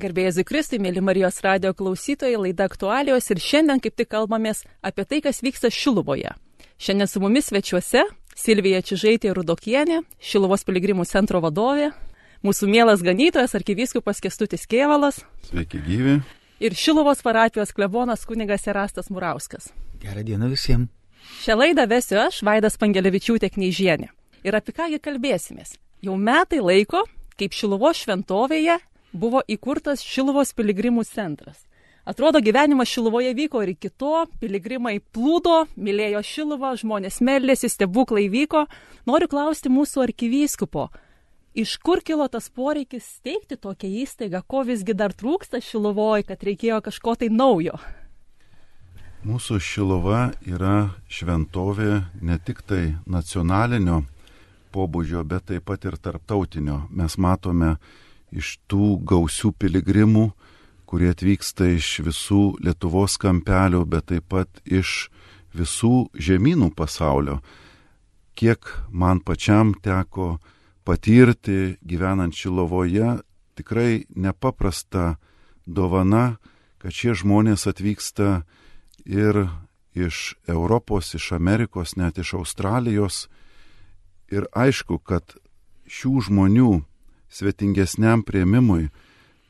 [0.00, 5.18] Garbėjai Zikristui, mėly Marijos radio klausytojai, laida aktualijos ir šiandien kaip tik kalbamės apie tai,
[5.20, 6.30] kas vyksta Šiluvoje.
[6.80, 8.06] Šiandien su mumis svečiuose
[8.38, 11.90] Silvija Čižaitė Rudokienė, Šiluvos piligrimų centro vadovė,
[12.40, 15.20] mūsų mielas ganytojas arkivyskupas Kestutis Kievalas.
[15.50, 16.16] Sveiki gyvi.
[16.64, 19.68] Ir Šiluvos parapijos klebonas kunigas Erastas Murauskas.
[20.00, 20.88] Gerą dieną visiems.
[21.44, 24.08] Šią laidą vesiu aš, Vaidas Pangelevičiūtė Knyžienė.
[24.48, 25.76] Ir apie kągi kalbėsimės.
[26.00, 27.04] Jau metai laiko,
[27.36, 28.80] kaip Šiluvos šventovėje
[29.12, 31.66] buvo įkurtas Šiluvos piligrimų centras.
[32.04, 38.64] Atrodo, gyvenimas Šiluvoje vyko ir iki to, piligrimai plūdo, mylėjo Šiluvą, žmonės meldėsi, stebuklai vyko.
[39.06, 40.88] Noriu klausti mūsų arkivyskupo,
[41.54, 46.80] iš kur kilo tas poreikis steigti tokią įstaigą, ko visgi dar trūksta Šiluvoje, kad reikėjo
[46.88, 47.76] kažko tai naujo?
[49.20, 54.00] Mūsų Šiluva yra šventovė ne tik tai nacionalinio
[54.72, 56.86] pobūdžio, bet taip pat ir tarptautinio.
[56.88, 57.74] Mes matome
[58.32, 60.30] iš tų gausių piligrimų,
[60.90, 65.10] kurie atvyksta iš visų Lietuvos kampelių, bet taip pat iš
[65.54, 67.40] visų žemynų pasaulio.
[68.34, 70.38] Kiek man pačiam teko
[70.86, 73.20] patirti gyvenant Šilovoje,
[73.58, 75.18] tikrai nepaprasta
[75.66, 76.38] dovana,
[76.80, 78.42] kad šie žmonės atvyksta
[79.04, 79.44] ir
[79.94, 83.28] iš Europos, iš Amerikos, net iš Australijos.
[84.30, 85.36] Ir aišku, kad
[85.90, 86.72] šių žmonių
[87.30, 88.90] svetingesniam prieimimui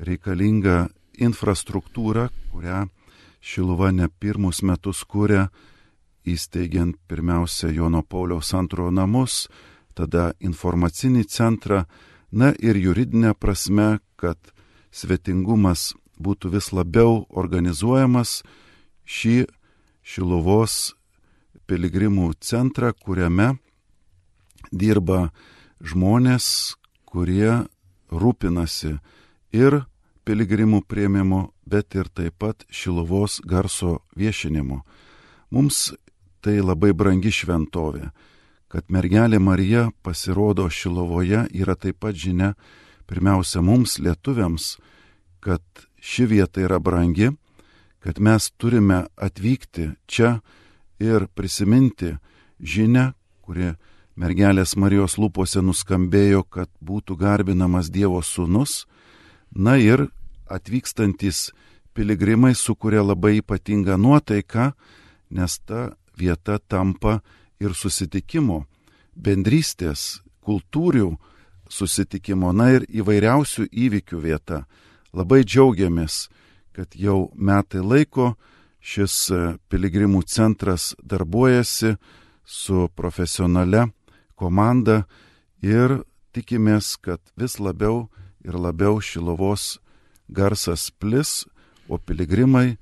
[0.00, 0.88] reikalinga
[1.20, 2.86] infrastruktūra, kurią
[3.40, 5.46] Šiluva ne pirmus metus kūrė,
[6.28, 9.46] įsteigiant pirmiausia Jono Pauliaus antrojo namus,
[9.96, 11.86] tada informacinį centrą,
[12.30, 14.36] na ir juridinė prasme, kad
[14.92, 18.42] svetingumas būtų vis labiau organizuojamas
[19.08, 19.48] šį
[20.04, 20.94] Šiluvos
[21.68, 23.54] piligrimų centrą, kuriame
[24.72, 25.30] dirba
[25.80, 26.76] žmonės,
[27.10, 27.66] kurie
[28.10, 28.96] rūpinasi
[29.52, 29.82] ir
[30.24, 34.80] piligrimų prieimimu, bet ir taip pat Šiluvos garso viešinimu.
[35.50, 35.90] Mums
[36.40, 38.10] tai labai brangi šventovė.
[38.70, 42.54] Kad mergelė Marija pasirodo Šilovoje yra taip pat žinia
[43.10, 44.76] pirmiausia mums lietuviams,
[45.42, 45.62] kad
[46.00, 47.32] ši vieta yra brangi,
[47.98, 50.38] kad mes turime atvykti čia
[51.02, 52.14] ir prisiminti
[52.60, 53.12] žinę,
[53.42, 53.74] kuri
[54.20, 58.84] mergelės Marijos lūpose nuskambėjo, kad būtų garbinamas Dievo sūnus,
[59.50, 60.08] na ir
[60.50, 61.50] atvykstantis
[61.96, 64.72] piligrimai sukuria labai ypatingą nuotaiką,
[65.30, 67.20] nes ta vieta tampa
[67.60, 68.64] ir susitikimo,
[69.16, 71.14] bendrystės, kultūrių
[71.70, 74.64] susitikimo, na ir įvairiausių įvykių vieta.
[75.16, 76.28] Labai džiaugiamės,
[76.76, 78.34] kad jau metai laiko
[78.80, 79.30] šis
[79.70, 81.96] piligrimų centras darbuojasi
[82.44, 83.88] su profesionale
[84.40, 85.04] komanda
[85.60, 86.00] ir
[86.32, 88.08] tikimės, kad vis labiau
[88.46, 89.78] ir labiau Šilovos
[90.30, 91.44] garsas plis,
[91.90, 92.78] o piligrimai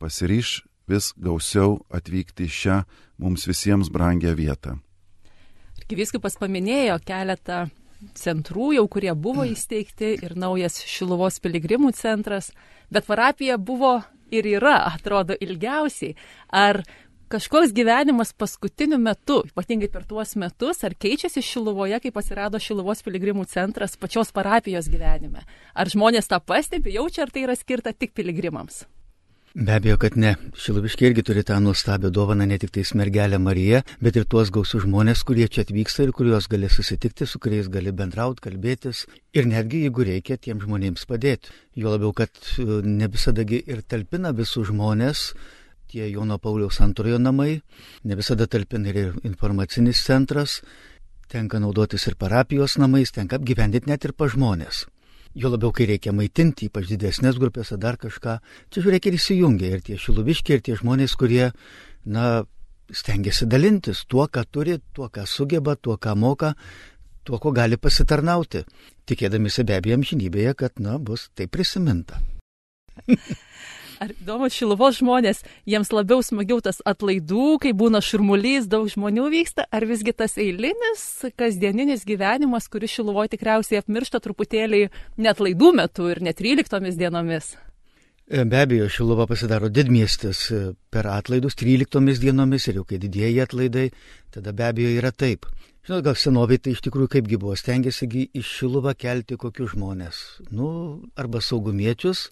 [0.00, 2.80] pasiryš vis gausiau atvykti į šią
[3.18, 4.78] mums visiems brangią vietą.
[5.80, 7.66] Arkivyskupas paminėjo keletą
[8.16, 12.52] centrų jau, kurie buvo įsteigti ir naujas Šilovos piligrimų centras,
[12.92, 13.98] bet parapija buvo
[14.34, 16.14] ir yra, atrodo, ilgiausiai.
[16.48, 16.82] Ar
[17.28, 23.46] kažkoks gyvenimas paskutiniu metu, ypatingai per tuos metus, ar keičiasi Šiluvoje, kai pasirado Šiluvos piligrimų
[23.50, 25.46] centras pačios parapijos gyvenime?
[25.74, 28.84] Ar žmonės tą pastebi, jaučia, ar tai yra skirta tik piligrimams?
[29.54, 30.32] Be abejo, kad ne.
[30.58, 34.82] Šiluviškiai irgi turi tą nuostabią dovaną ne tik tais mergelę Mariją, bet ir tuos gausius
[34.82, 39.84] žmonės, kurie čia atvyksta ir kuriuos gali susitikti, su kuriais gali bendrauti, kalbėtis ir netgi,
[39.86, 41.54] jeigu reikia, tiem žmonėms padėti.
[41.78, 45.22] Jo labiau, kad e, ne visadagi ir talpina visus žmonės,
[45.94, 47.60] tie Jono Pauliaus antrojo namai,
[48.02, 50.58] ne visada talpina ir informacinis centras,
[51.30, 54.88] tenka naudotis ir parapijos namais, tenka apgyvendinti net ir pa žmonės.
[55.38, 58.36] Jo labiau, kai reikia maitinti, ypač didesnės grupėse dar kažką,
[58.70, 61.48] čia žiūrėk ir įsijungia ir tie šiluviškiai, ir tie žmonės, kurie,
[62.06, 62.26] na,
[62.90, 66.54] stengiasi dalintis tuo, ką turi, tuo, ką sugeba, tuo, ką moka,
[67.26, 68.62] tuo, ko gali pasitarnauti,
[69.10, 72.22] tikėdamisi be abejo amžinybėje, kad, na, bus tai prisiminta.
[74.04, 79.64] Ar įdomu, šiluvos žmonės, jiems labiau smagiau tas atlaidų, kai būna šurmulys, daug žmonių vyksta,
[79.72, 81.04] ar visgi tas eilinis,
[81.40, 84.82] kasdieninis gyvenimas, kuris šiluvoje tikriausiai apmiršta truputėlį
[85.24, 87.54] net laidų metu ir net 13 dienomis?
[88.28, 90.58] E, be abejo, Šiluva pasidaro didmiestis e,
[90.92, 93.86] per atlaidus 13 dienomis ir jau kai didieji atlaidai,
[94.36, 95.48] tada be abejo yra taip.
[95.84, 100.20] Žinot, gal senoviai tai iš tikrųjų kaipgi buvo, stengiasi iš Šiluvą kelti kokius žmonės.
[100.52, 100.68] Nu,
[101.16, 102.30] arba saugumiečius,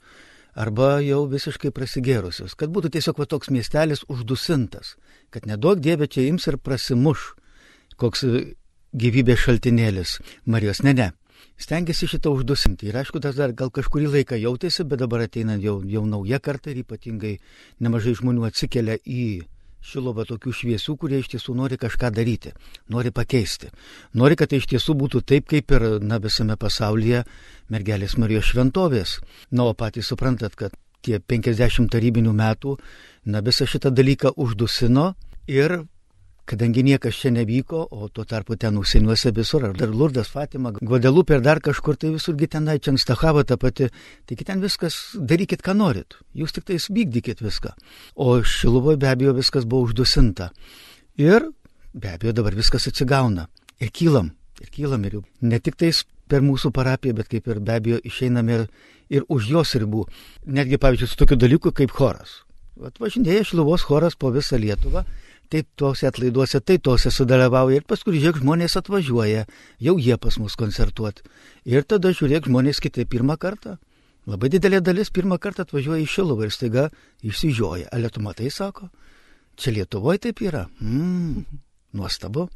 [0.54, 4.96] arba jau visiškai prasigėrusios, kad būtų tiesiog va toks miestelis uždusintas,
[5.31, 7.32] kad nedaug dievė čia ims ir prasimuš
[7.96, 8.25] koks
[8.93, 11.10] gyvybės šaltinėlis Marijos, ne, ne.
[11.58, 12.88] stengiasi šitą uždusinti.
[12.90, 16.70] Ir aišku, tas dar gal kažkurį laiką jautėsi, bet dabar ateina jau, jau nauja karta
[16.70, 17.38] ir ypatingai
[17.81, 19.43] nemažai žmonių atsikelia į
[19.82, 22.52] Šiluvą tokių šviesių, kurie iš tiesų nori kažką daryti,
[22.93, 23.73] nori pakeisti.
[24.14, 27.25] Nori, kad tai iš tiesų būtų taip, kaip ir na, visame pasaulyje
[27.73, 29.17] mergelės Marijos šventovės.
[29.50, 32.76] Na, o patys suprantat, kad tie 50 tarybinių metų,
[33.26, 35.12] na, visą šitą dalyką uždusino
[35.50, 35.82] ir
[36.52, 41.38] kadangi niekas čia nevyko, o tuo tarpu ten užsieniuose visur, ar dar Lurdas, Fatima, Guadelupė
[41.38, 43.88] ir dar kažkur, tai visurgi tenai čia Anstahava ta pati,
[44.28, 47.72] taigi ten viskas, darykit, ką norit, jūs tik tais vykdykit viską.
[48.20, 50.50] O Šiluvoje be abejo viskas buvo uždusinta.
[51.16, 51.49] Ir
[51.96, 53.49] be abejo dabar viskas atsigauna.
[53.81, 57.81] Ir kylam, ir kylam, ir ne tik tais per mūsų parapiją, bet kaip ir be
[57.81, 58.69] abejo išeiname ir,
[59.08, 60.04] ir už jos ribų.
[60.44, 62.43] Netgi, pavyzdžiui, su tokiu dalyku kaip choras.
[62.82, 65.04] Atvažinėja Šiluvos choras po visą Lietuvą
[65.52, 69.46] taip tuose atlaiduose, tai tuose sudalyvauja ir paskui žiūrėk žmonės atvažiuoja,
[69.84, 71.25] jau jie pas mus koncertuoti.
[71.69, 73.76] Ir tada žiūrėk žmonės kitai pirmą kartą.
[74.26, 76.88] Labai didelė dalis pirmą kartą atvažiuoja į Šiluvą ir staiga
[77.26, 77.90] išsižioja.
[77.93, 78.88] Ale tu matai, sako,
[79.58, 80.69] čia Lietuvoje taip yra.
[80.81, 81.43] Mm,
[81.99, 82.46] nuostabu.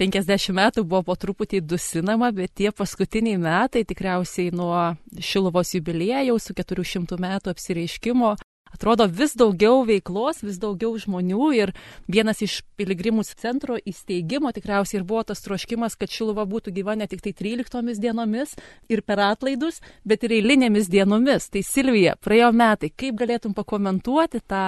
[0.00, 6.56] 50 metų buvo po truputį dusinama, bet tie paskutiniai metai tikriausiai nuo Šiluvos jubilėjaus su
[6.56, 8.34] 400 metų apsireiškimo
[8.74, 11.74] atrodo vis daugiau veiklos, vis daugiau žmonių ir
[12.10, 17.08] vienas iš piligrimų centro įsteigimo tikriausiai ir buvo tas troškimas, kad Šiluva būtų gyva ne
[17.10, 18.56] tik tai 13 dienomis
[18.88, 21.48] ir per atlaidus, bet ir eilinėmis dienomis.
[21.50, 24.66] Tai Silvija, praėjo metai, kaip galėtum pakomentuoti tą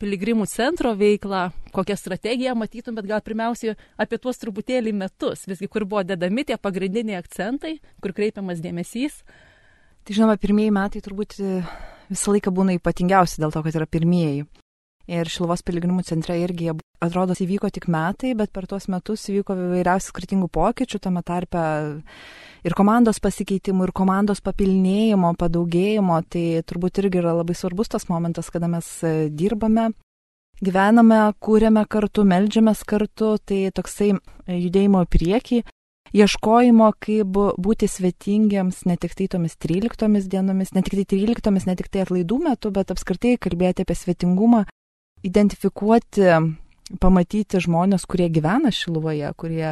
[0.00, 5.86] piligrimų centro veiklą, kokią strategiją matytum, bet gal pirmiausiai apie tuos truputėlį metus, visgi kur
[5.88, 9.22] buvo dedami tie pagrindiniai akcentai, kur kreipiamas dėmesys.
[10.06, 11.34] Tai žinoma, pirmieji metai turbūt
[12.06, 14.44] visą laiką būna ypatingiausi dėl to, kad yra pirmieji.
[15.06, 16.72] Ir Šilvos piligrimų centre irgi,
[17.02, 21.62] atrodo, įvyko tik metai, bet per tuos metus įvyko įvairiausių skirtingų pokyčių, tame tarpe
[22.66, 26.18] ir komandos pasikeitimų, ir komandos papilnėjimo, padaugėjimo.
[26.30, 29.92] Tai turbūt irgi yra labai svarbus tas momentas, kada mes e, dirbame,
[30.62, 34.12] gyvename, kūrėme kartu, melžiamės kartu, tai toksai
[34.50, 35.62] judėjimo į priekį
[36.14, 41.76] ieškojimo, kaip būti svetingiems ne tik tai tomis 13 dienomis, ne tik tai 13, ne
[41.78, 44.64] tik tai atlaidų metu, bet apskritai kalbėti apie svetingumą,
[45.26, 46.30] identifikuoti,
[47.02, 49.70] pamatyti žmonės, kurie gyvena Šiluvoje, kurie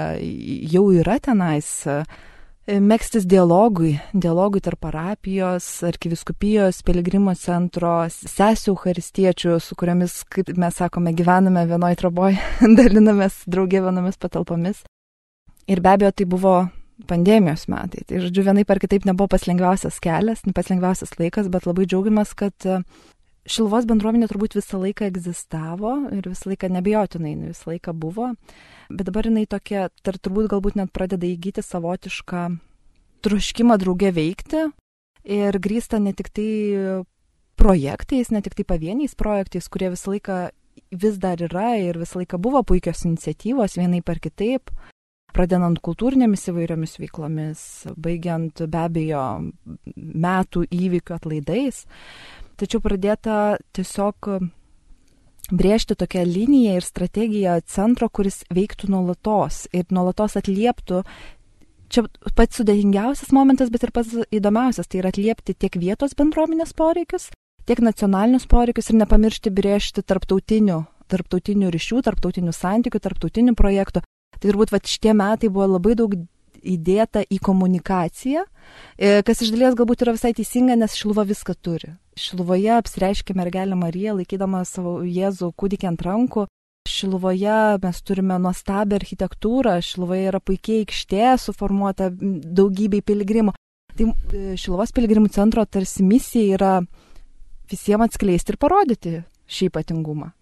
[0.73, 1.69] jau yra tenais,
[2.65, 11.15] mėgstis dialogui, dialogui tarp parapijos, arkiviskupijos, piligrimo centro, sesių haristiečių, su kuriamis, kaip mes sakome,
[11.15, 12.41] gyvename vienoje traboje,
[12.81, 14.83] dalinamės draugė vienomis patalpomis.
[15.71, 16.55] Ir be abejo, tai buvo
[17.09, 18.05] pandemijos metai.
[18.07, 22.35] Tai, žodžiu, vienai par kitaip nebuvo pats lengviausias kelias, pats lengviausias laikas, bet labai džiaugiamės,
[22.39, 22.83] kad e,
[23.45, 28.31] Šilvos bendruomenė turbūt visą laiką egzistavo ir visą laiką nebejotinai, visą laiką buvo,
[28.89, 32.47] bet dabar jinai tokia, tar turbūt galbūt net pradeda įgyti savotišką
[33.25, 34.65] troškimą draugė veikti
[35.29, 36.49] ir grįsta ne tik tai
[37.61, 40.39] projektais, ne tik tai pavieniais projektais, kurie visą laiką
[41.05, 44.73] vis dar yra ir visą laiką buvo puikios iniciatyvos vienai par kitaip,
[45.35, 47.63] pradedant kultūrinėmis įvairiomis veiklomis,
[48.01, 49.25] baigiant be abejo
[49.95, 51.85] metų įvykių atlaidais.
[52.61, 54.31] Tačiau pradėta tiesiog
[55.53, 61.03] brėžti tokią liniją ir strategiją centro, kuris veiktų nuolatos ir nuolatos atlieptų.
[61.93, 67.29] Čia pats sudėtingiausias momentas, bet ir pats įdomiausias, tai yra atliepti tiek vietos bendruomenės poreikius,
[67.69, 70.81] tiek nacionalinius poreikius ir nepamiršti brėžti tarptautinių,
[71.13, 74.03] tarptautinių ryšių, tarptautinių santykių, tarptautinių projektų,
[74.39, 76.17] Tai turbūt va, šitie metai buvo labai daug
[76.65, 78.45] įdėta į komunikaciją,
[78.97, 81.93] e, kas iš dalies galbūt yra visai teisinga, nes Šiluva viską turi.
[82.17, 86.47] Šiluvoje apsireiškia mergelė Marija, laikydama savo Jėzų kūdikį ant rankų.
[86.89, 93.55] Šiluvoje mes turime nuostabią architektūrą, Šiluvoje yra puikiai aikštė suformuota daugybei piligrimų.
[93.95, 96.73] Tai e, Šiluvos piligrimų centro tarsi misija yra
[97.71, 100.33] visiems atskleisti ir parodyti šį ypatingumą.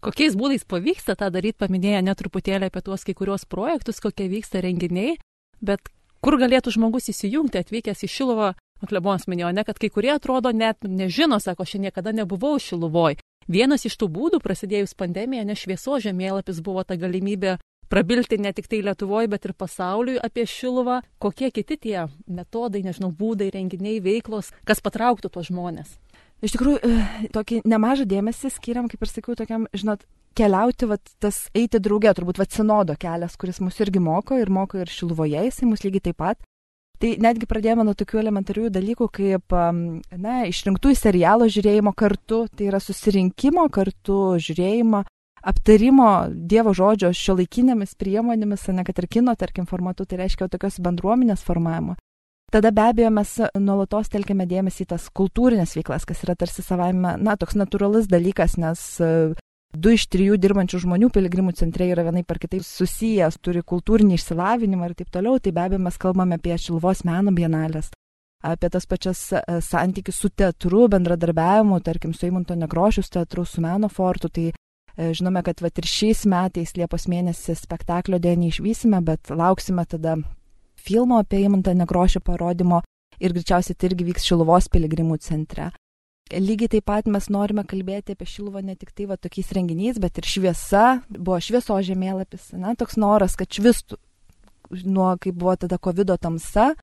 [0.00, 5.16] Kokiais būdais pavyksta tą daryti, paminėję netruputėlį apie tuos kai kurios projektus, kokie vyksta renginiai,
[5.60, 5.90] bet
[6.22, 8.52] kur galėtų žmogus įsijungti atvykęs į Šilovą,
[8.86, 13.18] Klebonas minėjo, ne, kad kai kurie atrodo net nežino, sako, aš niekada nebuvau Šiluvoj.
[13.50, 17.56] Vienas iš tų būdų, prasidėjus pandemija, ne švieso žemėlapis buvo ta galimybė
[17.88, 23.10] prabilti ne tik tai Lietuvoje, bet ir pasauliui apie Šiluvą, kokie kiti tie metodai, nežinau,
[23.10, 25.96] būdai, renginiai, veiklos, kas patrauktų tuos žmonės.
[26.38, 30.04] Iš tikrųjų, e, tokį nemažą dėmesį skiriam, kaip ir sakiau, tokiam, žinot,
[30.38, 34.78] keliauti, vat, tas eiti drauge, turbūt vat sinodo kelias, kuris mus irgi moko ir moko
[34.78, 36.40] ir šiluvoje, jisai mus lygiai taip pat.
[36.98, 42.66] Tai netgi pradėjome nuo tokių elementarių dalykų, kaip, na, išrinktų į serialo žiūrėjimo kartu, tai
[42.72, 45.04] yra susirinkimo kartu žiūrėjimo,
[45.46, 46.08] aptarimo
[46.50, 51.46] Dievo žodžio šio laikinėmis priemonėmis, ne kad ir kino, tarkim, formatu, tai reiškia tokios bendruomenės
[51.46, 51.94] formavimo.
[52.52, 57.18] Tada be abejo mes nuolatos telkiame dėmesį į tas kultūrinės veiklas, kas yra tarsi savaime,
[57.20, 59.10] na, toks natūralus dalykas, nes e,
[59.76, 64.88] du iš trijų dirbančių žmonių piligrimų centre yra vienai par kitaip susijęs, turi kultūrinį išsilavinimą
[64.88, 67.90] ir taip toliau, tai be abejo mes kalbame apie Šilvos meno bienalės,
[68.40, 73.92] apie tas pačias e, santykius su teatru, bendradarbiavimu, tarkim, su Eimunto Nekrošius teatru, su Meno
[73.92, 74.32] fortu.
[74.32, 79.84] Tai e, žinome, kad vat, ir šiais metais Liepos mėnesį spektaklio dėja neišvysime, bet lauksime
[79.84, 80.16] tada
[80.88, 82.82] filmo apie Eimuntą Nekrošių parodymo
[83.20, 85.70] ir greičiausiai tai irgi vyks Šiluvos piligrimų centre.
[86.28, 90.20] Lygiai taip pat mes norime kalbėti apie Šiluvą ne tik tai va tokiais renginiais, bet
[90.20, 93.96] ir šviesa, buvo švieso žemėlapis, na, toks noras, kad švistų
[94.84, 96.74] nuo, kai buvo tada COVID tamsa,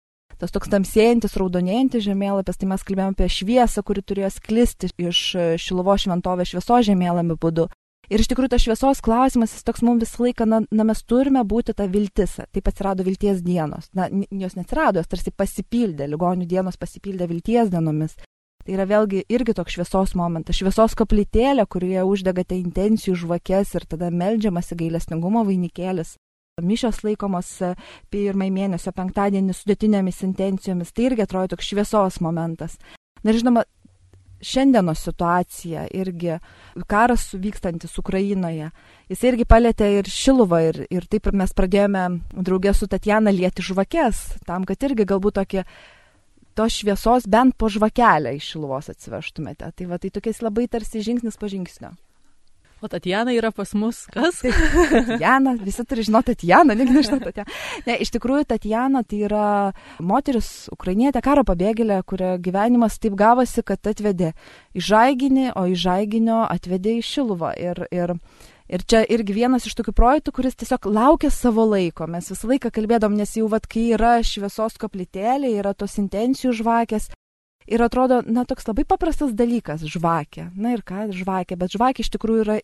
[0.41, 5.21] tas toks tamsėjantis, raudonėjantis žemėlapis, tai mes kalbėjome apie šviesą, kuri turėjo sklisti iš
[5.61, 7.69] Šilovo šventovės švieso žemėlapį būdu.
[8.11, 11.41] Ir iš tikrųjų tas šviesos klausimas, jis toks mums visą laiką, na, na mes turime
[11.47, 12.37] būti ta viltis.
[12.53, 13.89] Taip atsirado vilties dienos.
[13.97, 18.17] Na, jos neatsirado, jos tarsi pasipildė, ligonių dienos pasipildė vilties dienomis.
[18.65, 24.09] Tai yra vėlgi irgi toks šviesos momentas, šviesos koplytėlė, kurioje uždegate intencijų žvakės ir tada
[24.09, 26.15] melžiamasi gailestingumo vainikėlis
[26.63, 27.73] mišios laikomos e,
[28.13, 32.77] pirmąjį mėnesio penktadienį sudėtinėmis intencijomis, tai irgi atrodo toks šviesos momentas.
[33.23, 33.65] Na ir žinoma,
[34.45, 36.37] šiandienos situacija irgi,
[36.89, 38.69] karas vykstantis Ukrainoje,
[39.11, 44.23] jis irgi palėtė ir Šiluvą ir, ir taip mes pradėjome draugė su Tatjana lieti žvakės,
[44.47, 45.65] tam, kad irgi galbūt tokie
[46.55, 49.71] tos šviesos bent po žvakelę iš Šiluvos atsivežtumėte.
[49.75, 51.95] Tai va, tai tokiais labai tarsi žingsnis po žingsnio.
[52.85, 54.43] O Tatjana yra pas mus kas?
[54.93, 57.49] Tatjana, visi turi žinoti Tatjana, negi nežinau Tatjana.
[57.87, 59.45] Ne, iš tikrųjų, Tatjana tai yra
[59.97, 64.35] moteris, ukrainietė, karo pabėgėlė, kurio gyvenimas taip gavosi, kad atvedė
[64.77, 67.55] į Žaiginį, o į Žaiginio atvedė į Šiluvą.
[67.57, 68.15] Ir, ir,
[68.69, 72.05] ir čia irgi vienas iš tokių projektų, kuris tiesiog laukia savo laiko.
[72.05, 77.09] Mes visą laiką kalbėdom, nes jau, vad, kai yra šviesos koplytėlė, yra tos intencijų žvakės,
[77.65, 80.51] Ir atrodo, na, toks labai paprastas dalykas- žvakė.
[80.53, 82.57] Na ir ką, žvakė, bet žvakė iš tikrųjų yra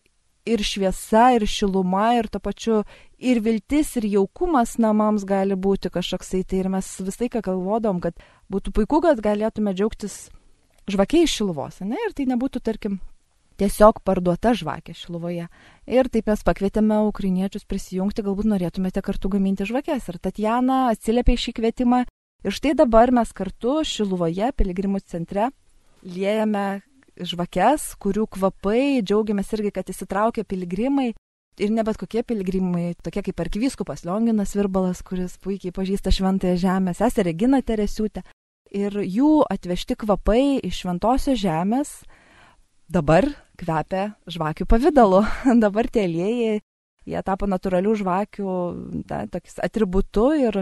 [0.46, 2.82] ir šviesa, ir šiluma, ir to pačiu
[3.22, 6.42] ir viltis, ir jaukumas namams gali būti kažkoksai.
[6.44, 8.18] Tai ir mes visą laiką galvodom, kad
[8.52, 10.26] būtų puiku, kad galėtume džiaugtis
[10.90, 11.98] žvakiai iš šiluvos, ne?
[12.08, 12.98] Ir tai nebūtų, tarkim,
[13.60, 15.46] tiesiog parduota žvakė šiluvoje.
[15.86, 20.08] Ir taip mes pakvietėme ukrainiečius prisijungti, galbūt norėtumėte kartu gaminti žvakės.
[20.10, 22.04] Ir Tatjana atsiliepė šį kvietimą.
[22.42, 25.52] Ir štai dabar mes kartu šiluvoje, piligrimų centre,
[26.02, 26.82] liejame
[27.16, 31.12] žvakes, kurių kvapai, džiaugiamės irgi, kad įsitraukia piligrimai.
[31.60, 36.94] Ir ne bet kokie piligrimai, tokie kaip arkivyskupas Lionginas Virbalas, kuris puikiai pažįsta šventąją žemę,
[36.96, 38.24] sesė Regina Teresiūtė.
[38.72, 41.98] Ir jų atvežti kvapai iš šventosios žemės
[42.88, 43.28] dabar
[43.60, 45.26] kvepia žvakių pavydalu.
[45.64, 46.62] dabar tie aliejai
[47.08, 48.52] Jie tapo natūralių žvakių
[49.10, 50.58] da, tokius atributų ir,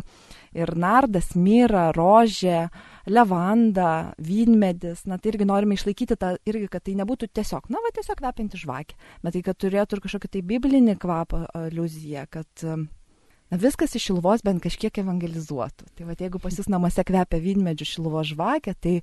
[0.56, 2.68] ir nardas, myra, rožė,
[3.10, 5.04] levanda, vynmedis.
[5.10, 8.60] Na tai irgi norime išlaikyti tą, irgi, kad tai nebūtų tiesiog, na va, tiesiog kvepinti
[8.60, 14.10] žvakį, bet tai, kad turėtų ir kažkokį tai biblinį kvapą iliuziją, kad na, viskas iš
[14.10, 15.90] šilvos bent kažkiek evangelizuotų.
[15.98, 18.96] Tai va, jeigu pas jūs namuose kvepia vynmedžių šilvo žvakė, tai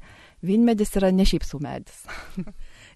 [0.46, 2.04] vynmedis yra ne šiaip sau medis.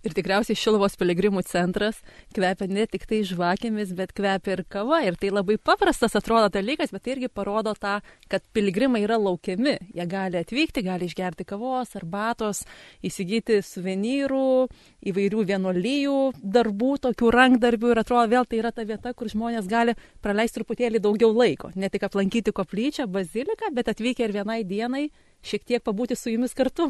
[0.01, 2.00] Ir tikriausiai Šilvos piligrimų centras
[2.34, 5.03] kvepia ne tik tai žvakėmis, bet kvepia ir kava.
[5.05, 8.00] Ir tai labai paprastas atrodo dalykas, bet tai irgi parodo tą,
[8.31, 9.75] kad piligrimai yra laukiami.
[9.93, 12.63] Jie gali atvykti, gali išgerti kavos, arbatos,
[13.05, 14.65] įsigyti suvenyrų,
[15.13, 16.17] įvairių vienolyjų
[16.58, 17.93] darbų, tokių rankdarbių.
[17.93, 19.93] Ir atrodo vėl tai yra ta vieta, kur žmonės gali
[20.25, 21.70] praleisti truputėlį daugiau laiko.
[21.77, 25.12] Ne tik aplankyti koplyčią, baziliką, bet atvykę ir vienai dienai
[25.46, 26.89] šiek tiek pabūti su jumis kartu.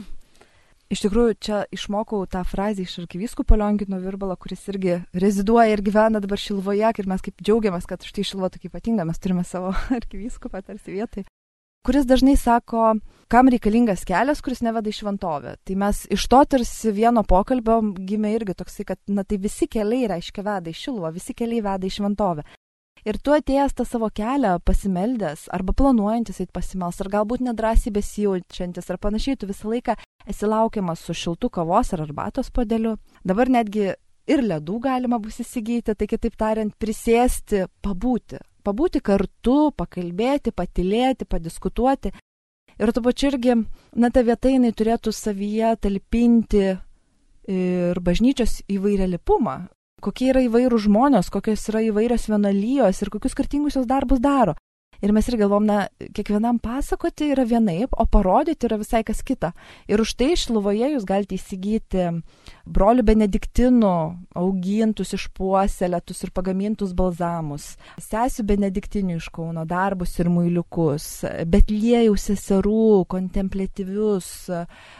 [0.91, 6.19] Iš tikrųjų, čia išmokau tą frazę iš arkivyskupo Liongino Virbalo, kuris irgi reziduoja ir gyvena
[6.19, 10.59] dabar Šilvoje, ir mes kaip džiaugiamės, kad štai Šilvo tokia ypatinga, mes turime savo arkivyskupą
[10.67, 11.23] tarsi vietai,
[11.87, 12.89] kuris dažnai sako,
[13.31, 15.55] kam reikalingas kelias, kuris neveda į šventovę.
[15.63, 20.11] Tai mes iš to tarsi vieno pokalbio gimė irgi toksai, kad na tai visi keliai
[20.11, 22.43] reiškia veda į Šilvą, visi keliai veda į šventovę.
[23.07, 28.91] Ir tu atėjęs tą savo kelią, pasimeldęs, arba planuojantis eit pasimels, ar galbūt nedrasiai besijaučiantis,
[28.93, 29.95] ar panašiai, tu visą laiką
[30.29, 32.99] esi laukiamas su šiltu kavos ar arbatos podeliu.
[33.25, 33.89] Dabar netgi
[34.29, 38.37] ir ledų galima bus įsigyti, tai kitaip tariant, prisėsti, pabūti.
[38.61, 42.13] Pabūti kartu, pakalbėti, patilėti, padiskutuoti.
[42.81, 43.57] Ir tu pačiu irgi,
[43.97, 46.65] na, ta vieta jinai turėtų savyje talpinti
[47.49, 49.55] ir bažnyčios įvairialipumą,
[50.01, 54.57] kokie yra įvairūs žmonės, kokios yra įvairios vienalyjos ir kokius skirtingus jos darbus daro.
[55.01, 59.49] Ir mes ir galvom, na, kiekvienam pasakoti yra vienaip, o parodyti yra visai kas kita.
[59.89, 62.05] Ir už tai Šiluvoje jūs galite įsigyti
[62.69, 63.93] brolių benediktinų
[64.37, 71.09] augintus, išpuoselėtus ir pagamintus balzamus, sesių benediktinių iš Kauno darbus ir muiliukus,
[71.49, 74.31] betlėjų seserų kontemplatyvius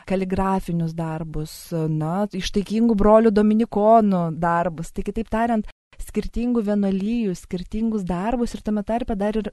[0.10, 4.90] kaligrafinius darbus, na, ištaikingų brolių dominikonų darbus.
[4.96, 5.70] Tai kitaip tariant,
[6.02, 9.52] skirtingų vienuolyjų, skirtingus darbus ir tame tarpe dar ir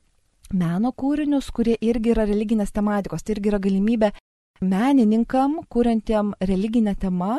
[0.52, 3.22] meno kūrinius, kurie irgi yra religinės tematikos.
[3.22, 4.12] Tai irgi yra galimybė
[4.60, 7.38] menininkam, kuriantiem religinę temą,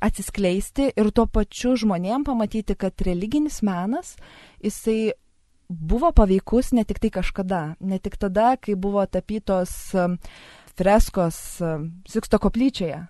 [0.00, 4.16] atsiskleisti ir tuo pačiu žmonėm pamatyti, kad religinis menas,
[4.64, 5.14] jisai
[5.68, 10.18] buvo paveikus ne tik tai kažkada, ne tik tada, kai buvo tapytos um,
[10.78, 13.00] freskos um, Siksto koplyčioje,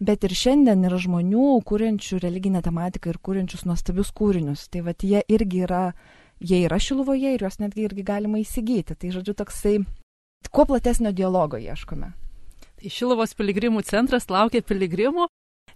[0.00, 4.68] bet ir šiandien yra žmonių, kuriančių religinę tematiką ir kuriančius nuostabius kūrinius.
[4.70, 5.90] Tai vad jie irgi yra,
[6.40, 8.96] jie yra šiluvoje ir juos netgi irgi galima įsigyti.
[8.98, 9.76] Tai žodžiu toksai,
[10.50, 12.12] kuo platesnio dialogo ieškome.
[12.78, 15.26] Tai Šiluvos piligrimų centras laukia piligrimų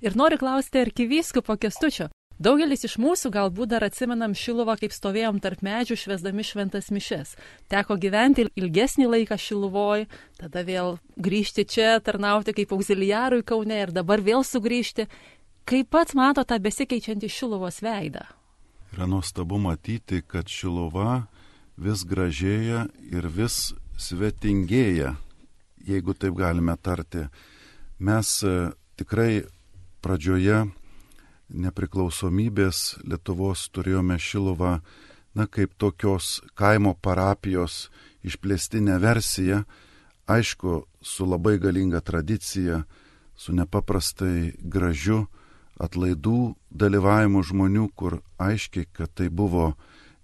[0.02, 2.08] ir nori klausti arkivyskupo kestučio.
[2.42, 7.36] Daugelis iš mūsų galbūt dar atsimenam Šiluvą, kaip stovėjom tarp medžių švesdami šventas mišes.
[7.70, 10.06] Teko gyventi ilgesnį laiką Šiluvoj,
[10.40, 15.06] tada vėl grįžti čia, tarnauti kaip auxiliarui Kaune ir dabar vėl sugrįžti.
[15.68, 18.26] Kaip pats mato tą besikeičiantį Šiluvos veidą?
[18.92, 21.22] Yra nuostabu matyti, kad Šiluva
[21.80, 25.14] vis gražėja ir vis svetingėja,
[25.88, 27.22] jeigu taip galime tarti.
[27.96, 28.52] Mes e,
[29.00, 29.46] tikrai
[30.04, 30.66] pradžioje
[31.48, 34.74] nepriklausomybės Lietuvos turėjome Šiluvą,
[35.32, 37.86] na, kaip tokios kaimo parapijos
[38.28, 39.62] išplėstinė versija,
[40.28, 42.84] aišku, su labai galinga tradicija,
[43.40, 45.24] su nepaprastai gražiu
[45.80, 49.72] atlaidų dalyvavimu žmonių, kur aiškiai, kad tai buvo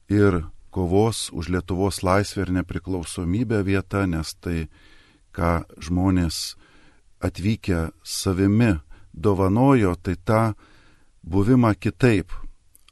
[0.08, 4.68] ir kovos už Lietuvos laisvę ir nepriklausomybę vieta, nes tai,
[5.32, 6.56] ką žmonės
[7.24, 8.78] atvykę savimi
[9.12, 10.42] dovanojo, tai tą
[11.22, 12.32] buvimą kitaip,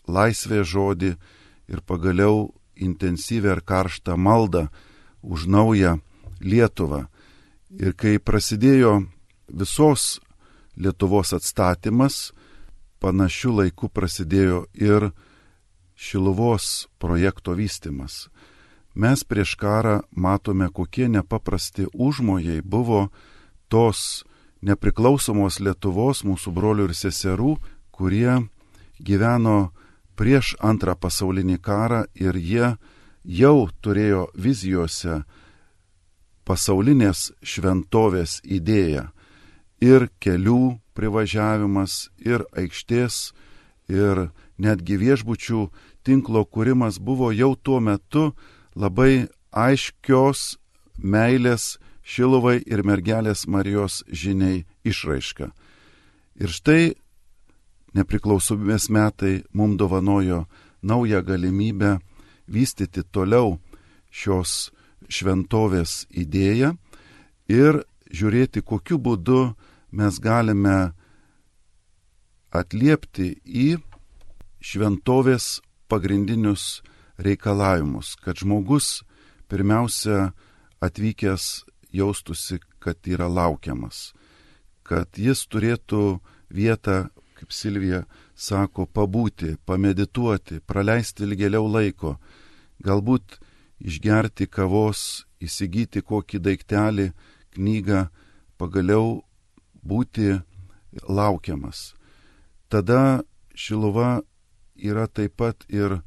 [0.09, 1.13] laisvė žodį
[1.69, 4.69] ir pagaliau intensyvę ir karštą maldą
[5.23, 5.99] už naują
[6.41, 7.07] Lietuvą.
[7.71, 9.07] Ir kai prasidėjo
[9.49, 10.21] visos
[10.77, 12.36] Lietuvos atstatymas,
[13.03, 15.11] panašių laikų prasidėjo ir
[15.97, 18.27] Šiluvos projekto vystimas.
[18.95, 23.09] Mes prieš karą matome, kokie nepaprasti užmojai buvo
[23.69, 24.25] tos
[24.65, 27.57] nepriklausomos Lietuvos mūsų brolių ir seserų,
[27.93, 28.49] kurie
[29.01, 29.73] gyveno
[30.17, 32.77] prieš antrą pasaulinį karą ir jie
[33.25, 35.23] jau turėjo vizijose
[36.47, 39.11] pasaulinės šventovės idėją.
[39.81, 43.33] Ir kelių privažiavimas, ir aikštės,
[43.93, 45.67] ir netgi viešbučių
[46.07, 48.33] tinklo kūrimas buvo jau tuo metu
[48.75, 50.57] labai aiškios
[50.97, 55.51] meilės Šilovai ir mergelės Marijos žiniai išraiška.
[56.39, 56.95] Ir štai
[57.99, 60.45] nepriklausomybės metai mums dovanojo
[60.87, 61.97] naują galimybę
[62.47, 63.57] vystyti toliau
[64.11, 64.71] šios
[65.11, 66.77] šventovės idėją
[67.51, 69.57] ir žiūrėti, kokiu būdu
[69.93, 70.93] mes galime
[72.55, 73.69] atliepti į
[74.63, 76.83] šventovės pagrindinius
[77.19, 79.03] reikalavimus, kad žmogus
[79.51, 80.33] pirmiausia
[80.83, 84.13] atvykęs jaustųsi, kad yra laukiamas,
[84.87, 86.19] kad jis turėtų
[86.53, 92.17] vietą, kaip Silvija sako, pabūti, pamedituoti, praleisti ilgėliau laiko,
[92.85, 93.39] galbūt
[93.81, 97.11] išgerti kavos, įsigyti kokį daiktelį,
[97.57, 98.07] knygą,
[98.57, 99.26] pagaliau
[99.87, 100.35] būti
[101.09, 101.95] laukiamas.
[102.69, 103.23] Tada
[103.57, 104.21] Šiluva
[104.77, 106.01] yra taip pat ir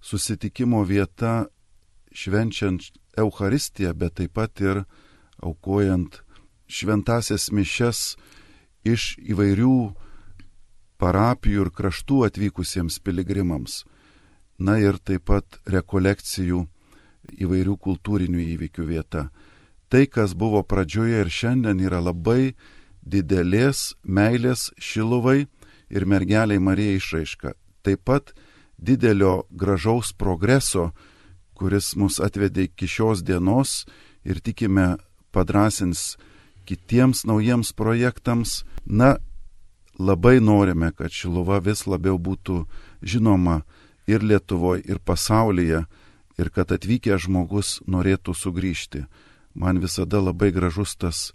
[0.00, 1.46] susitikimo vieta
[2.12, 4.84] švenčiant Euharistiją, bet taip pat ir
[5.40, 6.20] aukojant
[6.68, 8.16] šventasias mišes
[8.86, 9.76] iš įvairių
[11.00, 13.84] parapijų ir kraštų atvykusiems piligrimams.
[14.60, 16.66] Na ir taip pat rekolekcijų
[17.40, 19.30] įvairių kultūrinių įvykių vieta.
[19.90, 22.52] Tai, kas buvo pradžioje ir šiandien, yra labai
[23.10, 25.44] didelės meilės šiluvai
[25.90, 27.54] ir mergeliai Marijai išraiška.
[27.82, 28.32] Taip pat
[28.78, 30.90] didelio gražaus progreso,
[31.54, 33.84] kuris mus atvedė iki šios dienos
[34.24, 34.96] ir tikime
[35.32, 36.16] padrasins
[36.64, 38.62] kitiems naujiems projektams.
[38.86, 39.16] Na,
[39.98, 42.64] labai norime, kad Šiluva vis labiau būtų
[43.02, 43.62] žinoma
[44.08, 45.84] ir Lietuvoje, ir pasaulyje,
[46.40, 49.04] ir kad atvykęs žmogus norėtų sugrįžti.
[49.54, 51.30] Man visada labai gražus tas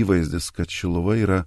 [0.00, 1.40] įvaizdis, kad Šiluva yra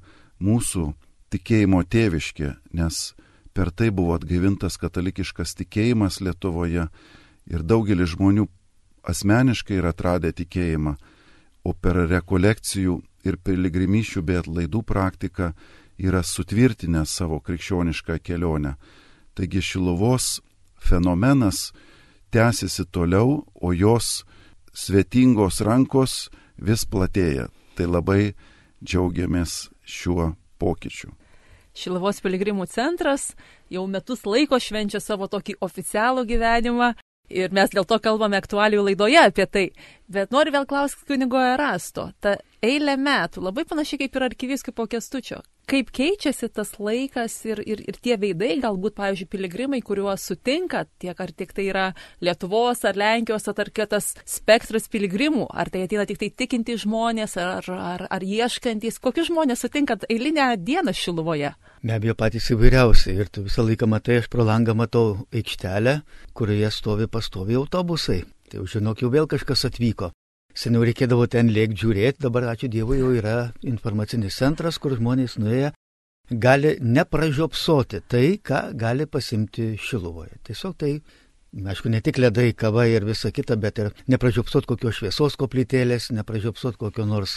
[0.44, 0.92] mūsų
[1.34, 3.16] tikėjimo tėviškė, nes
[3.56, 6.88] per tai buvo atgaivintas katalikiškas tikėjimas Lietuvoje
[7.50, 8.48] ir daugelis žmonių
[9.06, 10.96] asmeniškai yra atradę tikėjimą,
[11.66, 15.52] o per rekolekcijų ir piligrimyšių bei atlaidų praktiką
[15.98, 18.76] yra sutvirtinę savo krikščionišką kelionę.
[19.36, 20.40] Taigi Šilovos
[20.80, 21.72] fenomenas
[22.32, 24.26] tęsiasi toliau, o jos
[24.74, 27.48] svetingos rankos vis platėja.
[27.76, 28.34] Tai labai
[28.84, 31.12] džiaugiamės šiuo pokyčiu.
[31.76, 33.34] Šilavos piligrimų centras
[33.72, 36.94] jau metus laiko švenčia savo tokį oficialų gyvenimą
[37.30, 39.66] ir mes dėl to kalbame aktualių laidoje apie tai.
[40.08, 42.12] Bet noriu vėl klausti kunigo Erasto.
[42.24, 47.82] Ta eilė metų, labai panašiai kaip ir arkiviskipo kestučio kaip keičiasi tas laikas ir, ir,
[47.90, 51.86] ir tie veidai, galbūt, pavyzdžiui, piligrimai, kuriuos sutinkat, tiek ar tik tai yra
[52.24, 57.70] Lietuvos ar Lenkijos, ar kitas spektras piligrimų, ar tai ateina tik tai tikinti žmonės, ar,
[57.76, 61.56] ar, ar ieškantis, kokius žmonės sutinkat eilinę dieną Šiluvoje?
[61.86, 66.00] Be abejo, patys įvairiausi ir tu visą laiką matai, aš pro langą matau aikštelę,
[66.34, 68.24] kurioje stovi pastovi autobusai.
[68.50, 70.12] Tai jau žinok, jau vėl kažkas atvyko.
[70.56, 75.74] Seniau reikėdavo ten lėkti žiūrėti, dabar ačiū Dievui jau yra informacinis centras, kur žmonės nuėję
[76.32, 80.40] gali nepražiopsoti tai, ką gali pasimti Šiluvoje.
[80.48, 80.94] Tiesiog tai,
[81.60, 86.80] aišku, ne tik ledai, kava ir visa kita, bet ir nepražiopsoti kokios šviesos koplytėlės, nepražiopsoti
[86.82, 87.36] kokio nors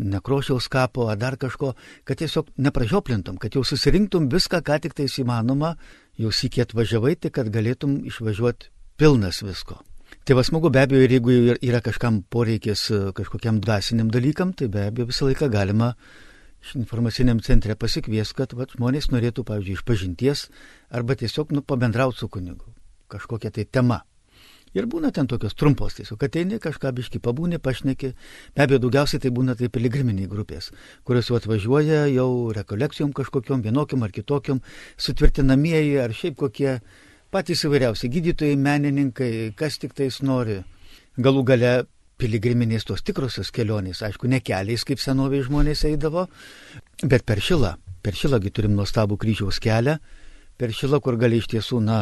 [0.00, 1.74] nekrošiaus kapo ar dar kažko,
[2.06, 5.74] kad tiesiog nepražioplintum, kad jau susirinktum viską, ką tik tai įmanoma,
[6.16, 9.82] jau sikėt važiavai, tai kad galėtum išvažiuoti pilnas visko.
[10.24, 11.32] Tai va smagu be abejo ir jeigu
[11.64, 15.94] yra kažkam poreikis e, kažkokiam dvasiniam dalykam, tai be abejo visą laiką galima
[16.76, 20.44] informaciniam centre pasikvies, kad va, žmonės norėtų, pavyzdžiui, iš pažinties
[20.92, 22.68] arba tiesiog nu, pabendrauti su kunigu.
[23.08, 24.02] Kažkokia tai tema.
[24.76, 28.12] Ir būna ten tokios trumpos, tiesiog ateini, kažką biški pabūni, pašneki.
[28.54, 30.68] Be abejo, daugiausiai tai būna tai piligriminiai grupės,
[31.02, 34.60] kurios jau atvažiuoja jau rekolekcijom kažkokiam, vienokiam ar kitokiam,
[35.00, 36.76] sutvirtinamieji ar šiaip kokie
[37.30, 40.60] patys įvairiausi gydytojai, menininkai, kas tik tais nori.
[41.20, 41.72] Galų gale
[42.20, 46.26] piligriminės tos tikrosios kelionės, aišku, ne keliais, kaip senoviai žmonės eidavo,
[47.02, 47.76] bet per šilą.
[48.00, 49.98] Per šilągi turim nuostabų kryžiaus kelią,
[50.60, 51.98] per šilą, kur gali iš tiesų, na,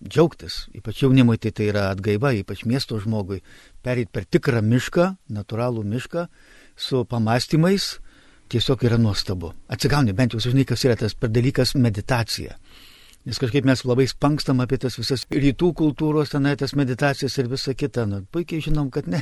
[0.00, 3.40] džiaugtis, ypač jaunimui tai tai yra atgaiva, ypač miesto žmogui,
[3.84, 6.26] perėti per tikrą mišką, natūralų mišką,
[6.76, 7.98] su pamastymais,
[8.50, 9.52] tiesiog yra nuostabu.
[9.70, 12.56] Atsigauni, bent jau sužinai, kas yra tas per dalykas meditacija.
[13.28, 17.74] Nes kažkaip mes labai spankstam apie tas visas rytų kultūros, tenai tas meditacijas ir visa
[17.76, 18.06] kita.
[18.08, 19.20] Nu, puikiai žinom, kad ne.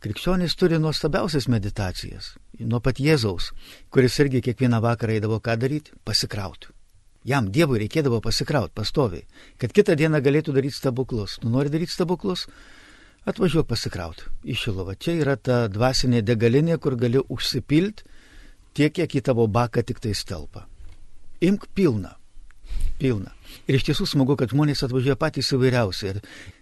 [0.00, 2.36] Krikščionys turi nuostabiausias meditacijas.
[2.62, 3.50] Nuo pat Jėzaus,
[3.92, 6.70] kuris irgi kiekvieną vakarą eidavo ką daryti- pasikrauti.
[7.24, 9.26] Jam Dievui reikėdavo pasikrauti pastoviai,
[9.58, 11.38] kad kitą dieną galėtų daryti stebuklus.
[11.42, 12.46] Nu nori daryti stebuklus?
[13.26, 14.94] Atvažiuok pasikrauti į Šilovą.
[14.96, 18.02] Čia yra ta dvasinė degalinė, kur gali užsipilti
[18.72, 20.66] tiek, kiek į tavo baką tik tai stelpa.
[21.40, 22.19] Imk pilną
[23.00, 23.32] pilna.
[23.66, 26.12] Ir iš tiesų smagu, kad žmonės atvažiuoja patys įvairiausi.
[26.12, 26.20] Ir,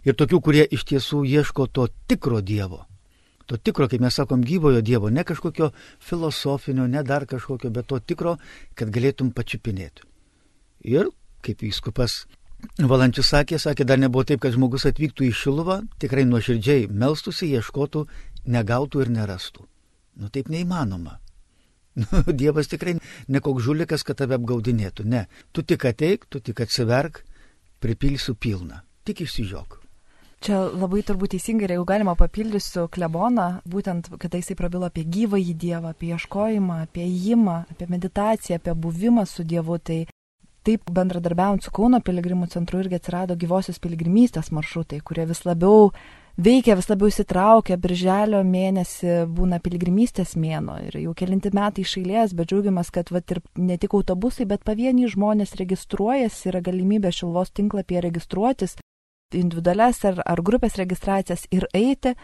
[0.09, 2.85] ir tokių, kurie iš tiesų ieško to tikro Dievo.
[3.49, 5.71] To tikro, kaip mes sakom, gyvojo Dievo, ne kažkokio
[6.05, 8.37] filosofinio, ne dar kažkokio, bet to tikro,
[8.77, 10.05] kad galėtum pačiupinėti.
[10.85, 11.09] Ir,
[11.45, 12.27] kaip įskupas
[12.79, 18.05] Valančius sakė, sakė, dar nebuvo taip, kad žmogus atvyktų į Šiluvą, tikrai nuoširdžiai melstusi, ieškotų,
[18.51, 19.67] negautų ir nerastų.
[20.19, 21.21] Nu taip neįmanoma.
[22.41, 22.97] Dievas tikrai
[23.29, 25.07] ne koks žulikas, kad tave apgaudinėtų.
[25.09, 25.27] Ne.
[25.53, 27.23] Tu tik ateik, tu tik atsiverk,
[27.83, 28.83] pripilsiu pilną.
[29.09, 29.79] Tik išsižiok.
[30.39, 35.91] Čia labai turbūt teisingai, jeigu galima papildysiu kleboną, būtent, kad jisai prabilo apie gyvąjį Dievą,
[35.91, 39.81] apie ieškojimą, apie įimą, apie meditaciją, apie buvimą su Dievu.
[39.83, 40.05] Tai
[40.69, 45.91] taip bendradarbiaujant su Kauno piligrimų centru irgi atsirado gyvosios piligrimystės maršrutai, kurie vis labiau
[46.39, 52.51] veikia, vis labiau įsitraukia, birželio mėnesį būna piligrimystės mėno ir jau kelinti metai išailės, bet
[52.53, 58.05] džiaugiamas, kad vat, ir ne tik autobusai, bet pavieniai žmonės registruojasi, yra galimybė šilvos tinklapyje
[58.07, 58.79] registruotis,
[59.35, 62.15] individualias ar, ar grupės registracijas ir eiti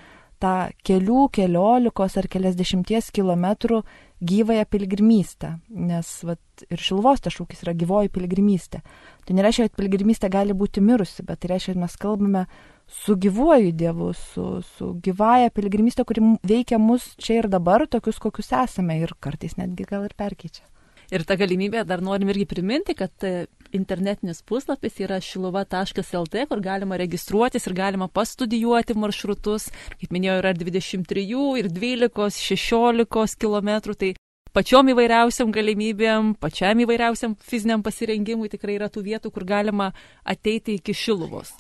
[0.42, 3.83] tą kelių, keliolikos ar keliasdešimties kilometrų
[4.24, 8.81] gyvąją piligrimystę, nes vat, ir šilvos tas šūkis yra gyvoji piligrimystė.
[9.24, 12.44] Tai nereiškia, kad piligrimystė gali būti mirusi, bet tai reiškia, kad mes kalbame
[12.87, 18.53] su gyvuoju Dievu, su, su gyvaja piligrimystė, kuri veikia mus čia ir dabar, tokius kokius
[18.64, 20.64] esame ir kartais netgi gal ir perkeičia.
[21.12, 26.97] Ir tą galimybę dar norim irgi priminti, kad e, internetinis puslapis yra šiluva.lt, kur galima
[26.97, 29.68] registruotis ir galima pastudijuoti maršrutus.
[30.01, 31.27] Kaip minėjau, yra 23
[31.61, 33.70] ir 12, 16 km.
[34.01, 34.14] Tai
[34.57, 39.92] pačiom įvairiausiam galimybėm, pačiam įvairiausiam fiziniam pasirengimui tikrai yra tų vietų, kur galima
[40.25, 41.53] ateiti iki šiluvos.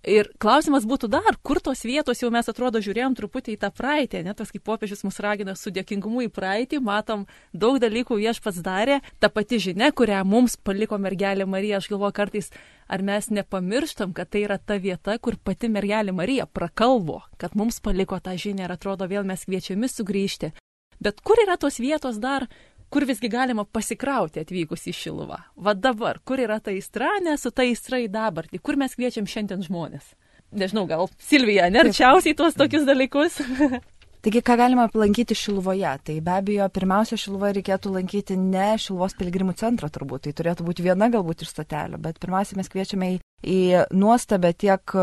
[0.00, 4.22] Ir klausimas būtų dar, kur tos vietos jau mes atrodo žiūrėjom truputį į tą praeitį,
[4.24, 9.02] net tas kaip popiežius mus ragina su dėkingumu į praeitį, matom, daug dalykų viešpats darė,
[9.20, 12.48] ta pati žinia, kurią mums paliko mergelė Marija, aš galvoju kartais,
[12.88, 17.82] ar mes nepamirštam, kad tai yra ta vieta, kur pati mergelė Marija prakalvo, kad mums
[17.84, 20.54] paliko tą žinią ir atrodo vėl mes kviečiami sugrįžti.
[21.00, 22.48] Bet kur yra tos vietos dar,
[22.90, 25.38] kur visgi galima pasikrauti atvykus į Šiluvą.
[25.56, 29.28] Va dabar, kur yra ta aistra, nes su ta aistra į dabartį, kur mes kviečiam
[29.30, 30.12] šiandien žmonės.
[30.50, 33.38] Nežinau, gal Silvija nerčiausiai tuos tokius dalykus.
[34.20, 35.94] Taigi, ką galima aplankyti Šiluvoje?
[36.04, 40.84] Tai be abejo, pirmiausia, Šiluvoje reikėtų lankyti ne Šiluvos piligrimų centrą turbūt, tai turėtų būti
[40.84, 43.60] viena galbūt iš stotelių, bet pirmiausia, mes kviečiame į, į
[43.96, 44.96] nuostabę tiek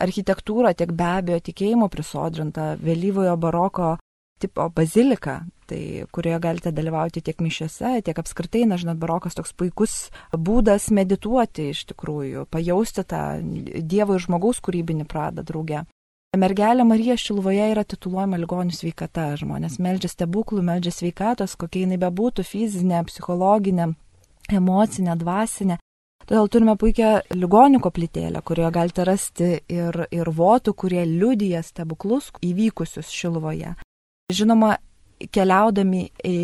[0.00, 3.94] architektūrą, tiek be abejo tikėjimo prisodrintą vėlyvojo baroko
[4.40, 5.38] tipo baziliką,
[5.70, 9.96] tai kurioje galite dalyvauti tiek mišiuose, tiek apskritai, na, žinot, barokas toks puikus
[10.34, 13.22] būdas medituoti iš tikrųjų, pajausti tą
[13.80, 15.86] Dievo ir žmogaus kūrybinį pradą draugę.
[16.38, 19.32] Mergelė Marija Šilvoje yra tituluojama ligonių sveikata.
[19.40, 23.88] Žmonės meldžia stebuklų, meldžia sveikatos, kokia jinai bebūtų- fizinė, psichologinė,
[24.46, 25.80] emocinė, dvasinė.
[26.30, 33.10] Todėl turime puikią ligonių koplytėlę, kurioje galite rasti ir, ir votų, kurie liudyja stebuklus įvykusius
[33.10, 33.74] Šilvoje.
[34.30, 34.76] Žinoma,
[35.34, 36.36] keliaudami į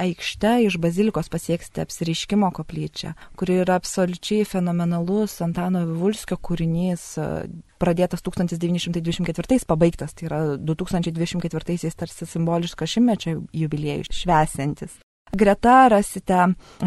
[0.00, 7.14] aikštę iš bazilikos pasieksite apsiriškimo koplyčią, kuri yra absoliučiai fenomenalus Antano Vivulskio kūrinys,
[7.80, 14.98] pradėtas 1924, pabaigtas, tai yra 2024 tarsi simboliškas šimtmečio jubiliejus švesintis.
[15.30, 16.38] Greta rasite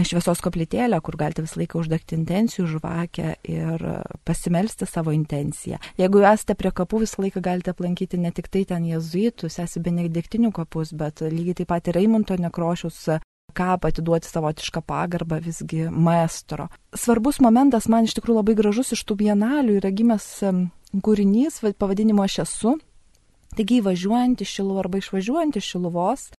[0.03, 3.85] šviesos koplytėlę, kur galite visą laiką uždegti intencijų žvakę ir
[4.27, 5.79] pasimelsti savo intenciją.
[5.99, 10.51] Jeigu esate prie kapų, visą laiką galite aplankyti ne tik tai ten jezuitų, sesi benediktinių
[10.55, 12.99] kapus, bet lygiai taip pat ir Raimonto nekrošius
[13.55, 16.67] kapą atiduoti savotišką pagarbą visgi maestro.
[16.91, 20.29] Svarbus momentas man iš tikrųjų labai gražus iš tų bienalių yra gimęs
[21.03, 22.77] kūrinys pavadinimu Aš esu.
[23.53, 26.31] Taigi įvažiuojant iš Šiluvos arba išvažiuojant iš Šiluvos,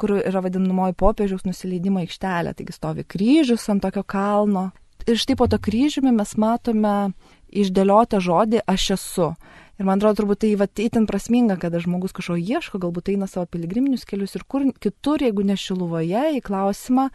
[0.00, 4.70] kur yra vadinamoji popiežiaus nusileidimo aikštelė, taigi stovi kryžius ant tokio kalno.
[5.08, 7.12] Ir štai po to kryžiumi mes matome
[7.48, 9.32] išdėliotą žodį aš esu.
[9.78, 13.46] Ir man atrodo, turbūt tai vat, įtin prasminga, kada žmogus kažko ieško, galbūt eina savo
[13.46, 17.06] piligriminius kelius ir kur kitur, jeigu ne šiluvoje, į klausimą,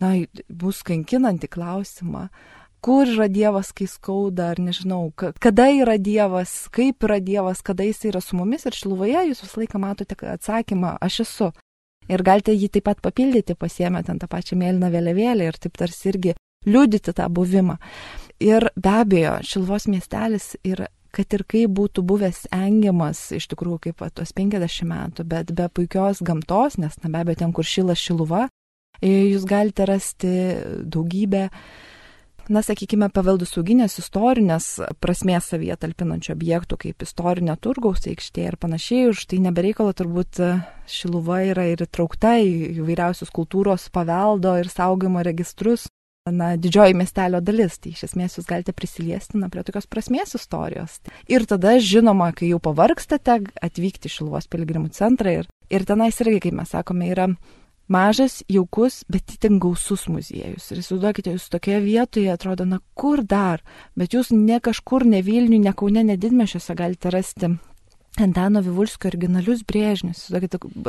[0.00, 0.14] na,
[0.48, 2.28] bus kankinantį klausimą,
[2.80, 8.06] kur yra Dievas, kai skauda, ar nežinau, kada yra Dievas, kaip yra Dievas, kada jis
[8.08, 11.52] yra su mumis ir šiluvoje jūs visą laiką matote atsakymą, aš esu.
[12.08, 16.12] Ir galite jį taip pat papildyti, pasiemę ten tą pačią mėlyną vėliavėlę ir taip tarsi
[16.12, 17.78] irgi liudyti tą buvimą.
[18.40, 24.02] Ir be abejo, Šilvos miestelis ir kad ir kaip būtų buvęs engiamas, iš tikrųjų kaip
[24.04, 27.96] va, tuos 50 metų, bet be puikios gamtos, nes na be abejo ten, kur šila
[27.98, 28.46] šiluva,
[29.02, 30.32] jūs galite rasti
[30.84, 31.48] daugybę
[32.52, 34.66] na, sakykime, paveldusauginės istorinės
[35.02, 40.50] prasmės savyje talpinančių objektų, kaip istorinė turgaus aikštė ir panašiai, už tai nebereikalo turbūt e,
[40.88, 45.86] Šiluva yra ir įtraukta į įvairiausius kultūros paveldo ir saugimo registrus.
[46.28, 50.98] Na, didžioji miestelio dalis, tai iš esmės jūs galite prisiliesti na, prie tokios prasmės istorijos.
[51.30, 56.42] Ir tada, žinoma, kai jau pavargstate, atvykti į Šiluvos piligrimų centrą ir, ir tenais irgi,
[56.44, 57.30] kaip mes sakome, yra
[57.88, 60.70] mažas, jaukus, bet itin gausus muziejus.
[60.72, 63.64] Ir įsivaizduokite, jūs tokioje vietoje atrodo, na kur dar,
[63.98, 67.56] bet jūs ne kažkur, ne Vilnių, ne Kaune, ne Didmešiuose galite rasti
[68.18, 70.24] Antano Vivulskio originalius brėžinius,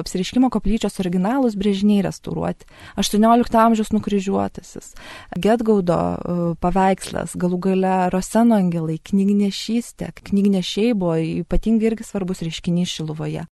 [0.01, 2.65] apsiriškimo koplyčios originalus brėžiniai restauruoti,
[2.97, 4.95] 18 amžiaus nukryžiuotasis,
[5.37, 13.45] Getgaudo uh, paveikslas, galų gale Roseno angelai, knygnešystė, knygnešiai buvo ypatingai irgi svarbus reiškinys Šiluvoje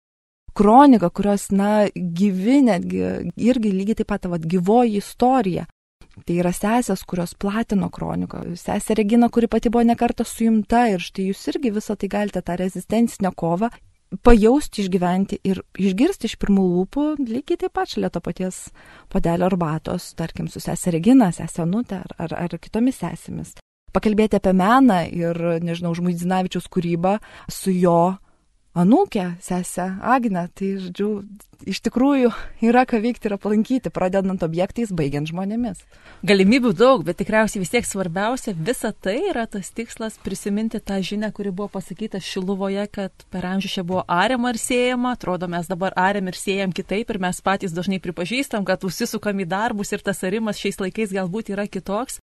[0.58, 3.02] kronika, kurios, na, gyvi netgi,
[3.50, 5.68] irgi lygiai taip pat, vad, gyvoji istorija.
[6.26, 8.42] Tai yra sesės, kurios platino kroniką.
[8.58, 12.56] Sesė Regina, kuri pati buvo nekarta suimta ir štai jūs irgi visą tai galite tą
[12.58, 13.70] rezistencinę kovą
[14.24, 18.68] pajausti, išgyventi ir išgirsti iš pirmų lūpų lygiai taip pat šalia to paties
[19.12, 23.58] podelio arbatos, tarkim, su sesė Regina, sesė Nutė ar, ar, ar kitomis sesėmis.
[23.96, 27.18] Pakalbėti apie meną ir, nežinau, Žmuidzinavičiaus kūrybą
[27.52, 28.18] su jo
[28.78, 30.48] anūkę, sesę Agnę.
[30.54, 31.10] Tai, žodžiu,
[31.66, 32.30] iš tikrųjų
[32.68, 35.82] yra ką veikti ir aplankyti, pradedant objektais, baigiant žmonėmis.
[36.28, 41.32] Galimybių daug, bet tikriausiai vis tiek svarbiausia, visa tai yra tas tikslas prisiminti tą žinią,
[41.36, 45.96] kuri buvo pasakyta Šiluvoje, kad per amžių čia buvo ariama ir siejama, atrodo mes dabar
[45.98, 50.24] ariam ir siejam kitaip ir mes patys dažnai pripažįstam, kad užsisukam į darbus ir tas
[50.28, 52.22] arimas šiais laikais galbūt yra kitoks.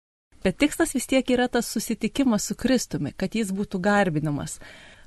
[0.45, 4.61] Bet tikslas vis tiek yra tas susitikimas su Kristumi, kad jis būtų garbinamas.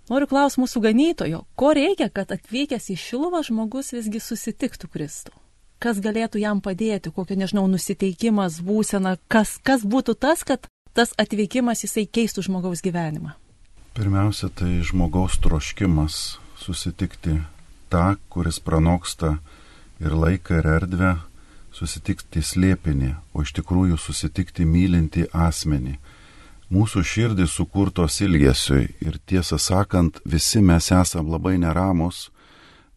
[0.09, 5.33] Noriu klausti mūsų ganytojo, ko reikia, kad atvykęs į Šiluvą žmogus visgi susitiktų Kristų?
[5.81, 11.85] Kas galėtų jam padėti, kokio, nežinau, nusiteikimas, būsena, kas, kas būtų tas, kad tas atvykimas
[11.85, 13.33] jisai keistų žmogaus gyvenimą?
[13.97, 17.39] Pirmiausia, tai žmogaus troškimas susitikti
[17.91, 19.35] tą, kuris pranoksta
[19.99, 21.11] ir laiką, ir erdvę,
[21.75, 25.97] susitikti slėpinį, o iš tikrųjų susitikti mylinti asmenį.
[26.71, 32.29] Mūsų širdis sukurtos ilgesiui ir tiesą sakant, visi mes esam labai neramus,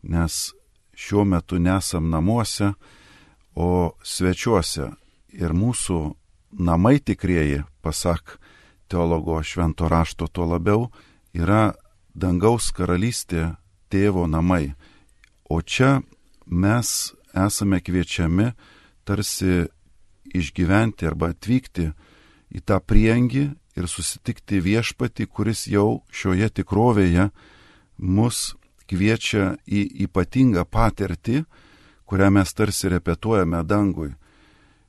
[0.07, 0.53] nes
[0.95, 2.69] šiuo metu nesam namuose,
[3.59, 4.93] o svečiuose.
[5.35, 5.99] Ir mūsų
[6.55, 8.37] namai tikrieji, pasak
[8.87, 10.87] teologo švento rašto tuo labiau,
[11.35, 11.75] yra
[12.15, 13.57] dangaus karalystė
[13.91, 14.77] tėvo namai.
[15.51, 15.99] O čia
[16.47, 18.53] mes esame kviečiami
[19.03, 19.67] tarsi
[20.31, 21.91] išgyventi arba atvykti
[22.55, 27.31] į tą priengį ir susitikti viešpati, kuris jau šioje tikrovėje
[27.99, 28.55] mus
[28.91, 31.45] kviečia į ypatingą patirtį,
[32.05, 34.15] kurią mes tarsi repetuojame dangui.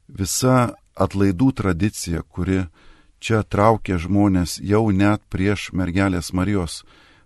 [0.08, 2.66] Visa atlaidų tradicija, kuri
[3.20, 6.84] čia traukė žmonės jau net prieš mergelės Marijos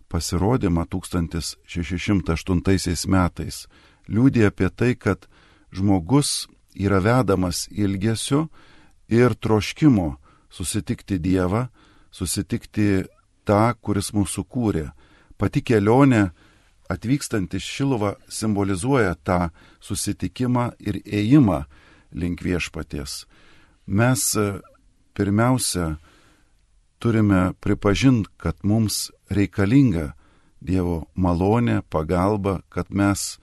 [0.10, 3.68] pasirodymą 1608 metais,
[4.08, 5.28] liūdė apie tai, kad
[5.76, 8.50] žmogus yra vedamas ilgesio
[9.10, 10.18] ir troškimo
[10.50, 11.68] susitikti Dievą,
[12.12, 13.06] susitikti
[13.48, 14.90] tą, kuris mūsų kūrė.
[15.40, 16.30] Pati kelionė
[16.90, 19.50] atvykstant iš Šiluvą simbolizuoja tą
[19.82, 21.64] susitikimą ir ėjimą
[22.12, 23.26] link viešpaties.
[23.86, 24.26] Mes
[25.14, 25.98] pirmiausia
[27.00, 30.14] turime pripažinti, kad mums reikalinga
[30.60, 33.38] Dievo malonė, pagalba, kad mes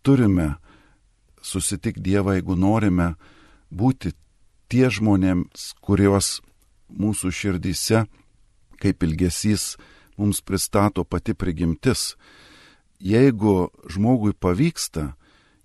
[0.00, 0.54] turime
[1.44, 3.10] susitikti Dievą, jeigu norime
[3.68, 4.14] būti
[4.70, 6.40] tie žmonėms, kuriuos
[6.90, 8.04] mūsų širdyse,
[8.80, 9.74] kaip ilgesys,
[10.16, 12.14] mums pristato pati prigimtis.
[13.00, 15.14] Jeigu žmogui pavyksta,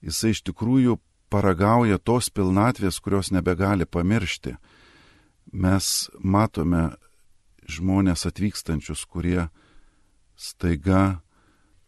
[0.01, 0.97] jisai iš tikrųjų
[1.29, 4.55] paragauja tos pilnatvės, kurios nebegali pamiršti
[5.55, 6.95] mes matome
[7.69, 9.47] žmonės atvykstančius, kurie
[10.35, 11.21] staiga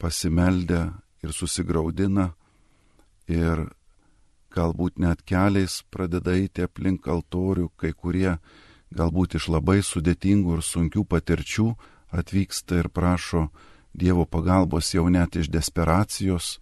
[0.02, 0.92] pasimeldę
[1.24, 2.32] ir susigaudina
[3.28, 3.68] ir
[4.58, 8.38] galbūt net keliais pradeda eiti aplink altorių, kai kurie
[8.94, 11.68] galbūt iš labai sudėtingų ir sunkių patirčių
[12.12, 13.50] atvyksta ir prašo
[13.98, 16.60] Dievo pagalbos jau net iš desperacijos,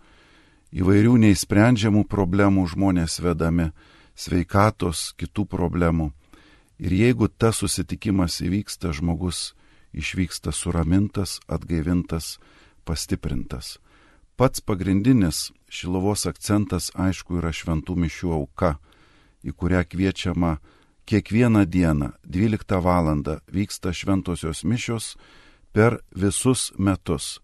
[0.72, 3.74] įvairių neįsprendžiamų problemų žmonės vedami,
[4.16, 6.14] sveikatos, kitų problemų.
[6.80, 9.52] Ir jeigu tas susitikimas įvyksta, žmogus
[9.92, 12.38] išvyksta suramintas, atgaivintas,
[12.88, 13.78] pastiprintas.
[14.40, 18.76] Pats pagrindinis šilovos akcentas, aišku, yra šventų mišių auka,
[19.44, 20.58] į kurią kviečiama
[21.06, 23.08] kiekvieną dieną 12 val.
[23.52, 25.16] vyksta šventosios mišios
[25.74, 27.40] per visus metus.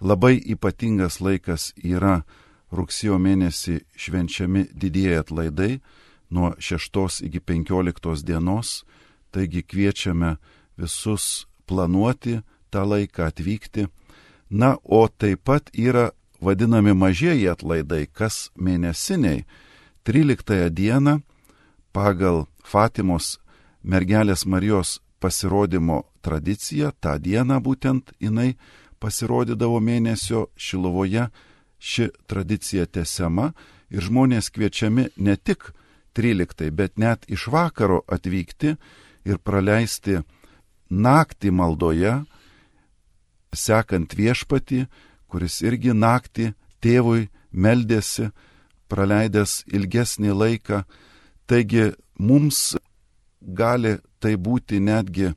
[0.00, 2.22] Labai ypatingas laikas yra
[2.72, 5.80] rugsėjo mėnesį švenčiami didieji atlaidai,
[6.30, 8.84] nuo 6 iki 15 dienos,
[9.30, 10.36] taigi kviečiame
[10.76, 13.86] visus planuoti tą laiką atvykti.
[14.50, 16.10] Na, o taip pat yra
[16.42, 19.44] vadinami mažieji atlaidai, kas mėnesiniai.
[20.04, 21.20] 13 dieną
[21.94, 23.38] pagal Fatimos
[23.82, 28.56] mergelės Marijos pasirodymo tradiciją, tą dieną būtent jinai
[29.02, 31.28] pasirodydavo mėnesio Šilovoje,
[31.78, 33.52] ši tradicija tesiama
[33.90, 35.70] ir žmonės kviečiami ne tik
[36.14, 38.76] 13, bet net iš vakaro atvykti
[39.24, 40.20] ir praleisti
[40.90, 42.14] naktį maldoje,
[43.52, 44.86] sekant viešpatį,
[45.32, 46.50] kuris irgi naktį
[46.84, 48.28] tėvui meldėsi,
[48.92, 50.82] praleidęs ilgesnį laiką.
[51.48, 52.74] Taigi mums
[53.40, 55.32] gali tai būti netgi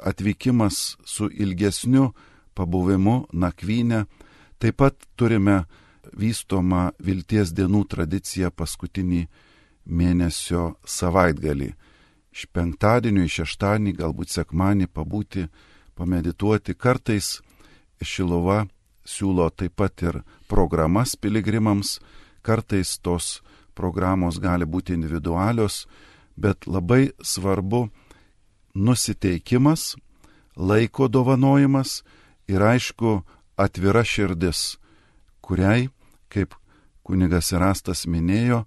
[0.00, 2.12] atvykimas su ilgesniu
[2.56, 4.06] pabuvimu nakvynę.
[4.58, 5.66] Taip pat turime
[6.16, 9.26] vystomą vilties dienų tradiciją paskutinį
[9.84, 11.74] mėnesio savaitgalį.
[12.32, 15.46] Iš penktadienio į šeštadienį, galbūt sekmanį pabūti,
[15.96, 16.74] pamedituoti.
[16.74, 17.38] Kartais
[18.00, 18.64] Šilova
[19.06, 21.98] siūlo taip pat ir programas piligrimams,
[22.42, 23.40] kartais tos
[23.76, 25.86] programos gali būti individualios,
[26.36, 27.86] bet labai svarbu
[28.74, 29.96] nusiteikimas,
[30.56, 32.02] laiko dovanojimas
[32.48, 33.20] ir aišku
[33.56, 34.76] atvira širdis,
[35.40, 35.88] kuriai,
[36.28, 36.54] kaip
[37.06, 38.64] kunigas Irastas minėjo,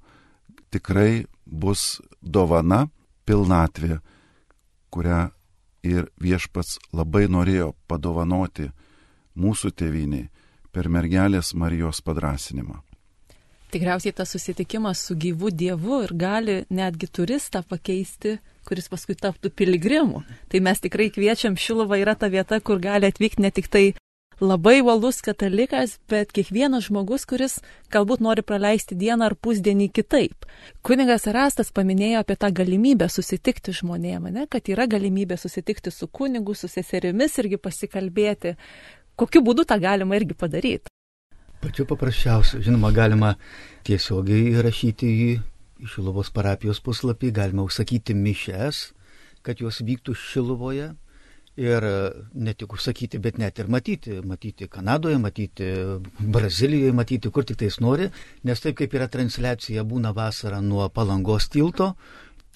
[0.74, 2.88] tikrai bus dovana,
[3.26, 4.00] pilnatvė,
[4.90, 5.30] kurią
[5.86, 8.70] ir viešpats labai norėjo padovanoti
[9.40, 10.30] mūsų tėviniai
[10.76, 12.84] per mergelės Marijos padrasinimą.
[13.70, 20.24] Tikriausiai tas susitikimas su gyvu Dievu ir gali netgi turistą pakeisti, kuris paskui taptų piligrimu.
[20.50, 23.84] Tai mes tikrai kviečiam, Šilova yra ta vieta, kur gali atvykti ne tik tai
[24.42, 27.60] labai valus katalikas, bet kiekvienas žmogus, kuris
[27.94, 30.48] galbūt nori praleisti dieną ar pusdienį kitaip.
[30.82, 34.48] Kunigas Rastas paminėjo apie tą galimybę susitikti žmonėm, ne?
[34.48, 38.56] kad yra galimybė susitikti su kunigu, su seserimis irgi pasikalbėti.
[39.20, 40.88] Kokiu būdu tą galima irgi padaryti?
[41.60, 43.34] Pačiu paprasčiausiu, žinoma, galima
[43.88, 45.30] tiesiogiai įrašyti į
[45.92, 48.80] Šilovos parapijos puslapį, galima užsakyti mišes,
[49.44, 50.94] kad jos vyktų Šilovoje
[51.60, 51.92] ir e,
[52.34, 54.22] ne tik užsakyti, bet net ir matyti.
[54.24, 55.68] Matyti Kanadoje, matyti
[56.20, 58.08] Brazilijoje, matyti kur tik tais nori,
[58.48, 61.92] nes taip kaip yra transliacija būna vasarą nuo palangos tilto,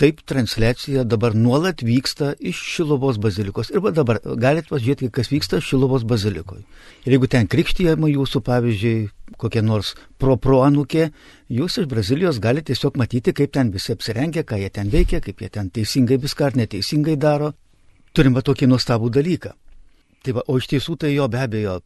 [0.02, 3.70] taip transliacija dabar nuolat vyksta iš Šilovos bazilikos.
[3.70, 6.64] Ir dabar galite pažiūrėti, kas vyksta Šilovos bazilikoje.
[7.06, 11.12] Ir jeigu ten krikštyjama jūsų, pavyzdžiui, kokia nors pro-proanukė,
[11.50, 15.42] jūs iš Brazilijos galite tiesiog matyti, kaip ten visi apsirengia, ką jie ten veikia, kaip
[15.42, 17.54] jie ten teisingai viską ar neteisingai daro
[18.14, 19.54] turim va tokį nuostabų dalyką.
[20.24, 21.80] Tai va, o iš tiesų tai jo be abejo.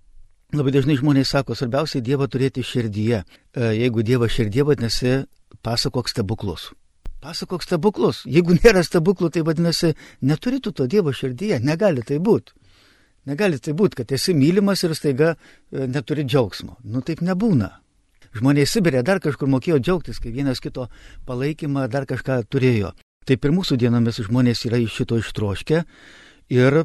[0.56, 3.24] Labai dažnai žmonės sako, svarbiausia Dievą turėti širdyje.
[3.24, 5.16] E, jeigu Dievas širdyje vadinasi,
[5.66, 6.70] pasakok stebuklus.
[7.24, 8.22] Pasakok stebuklus.
[8.30, 11.60] Jeigu nėra stebuklų, tai vadinasi, neturi tu to Dievo širdyje.
[11.66, 12.54] Negali tai būti.
[13.28, 16.78] Negali tai būti, kad esi mylimas ir staiga e, neturi džiaugsmo.
[16.88, 17.74] Nu taip nebūna.
[18.38, 20.88] Žmonės Sibirė dar kažkur mokėjo džiaugtis, kai vienas kito
[21.28, 22.94] palaikymą dar kažką turėjo.
[23.28, 25.84] Taip ir mūsų dienomis žmonės yra iš šito ištroškę
[26.56, 26.80] ir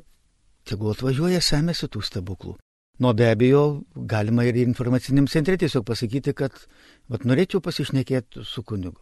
[0.66, 2.56] tegul atvažiuoja, semėsi tų stebuklų.
[3.02, 6.54] Nu, be abejo, galima ir informaciniam centre tiesiog pasakyti, kad
[7.10, 9.01] vat, norėčiau pasišnekėti su kunigu.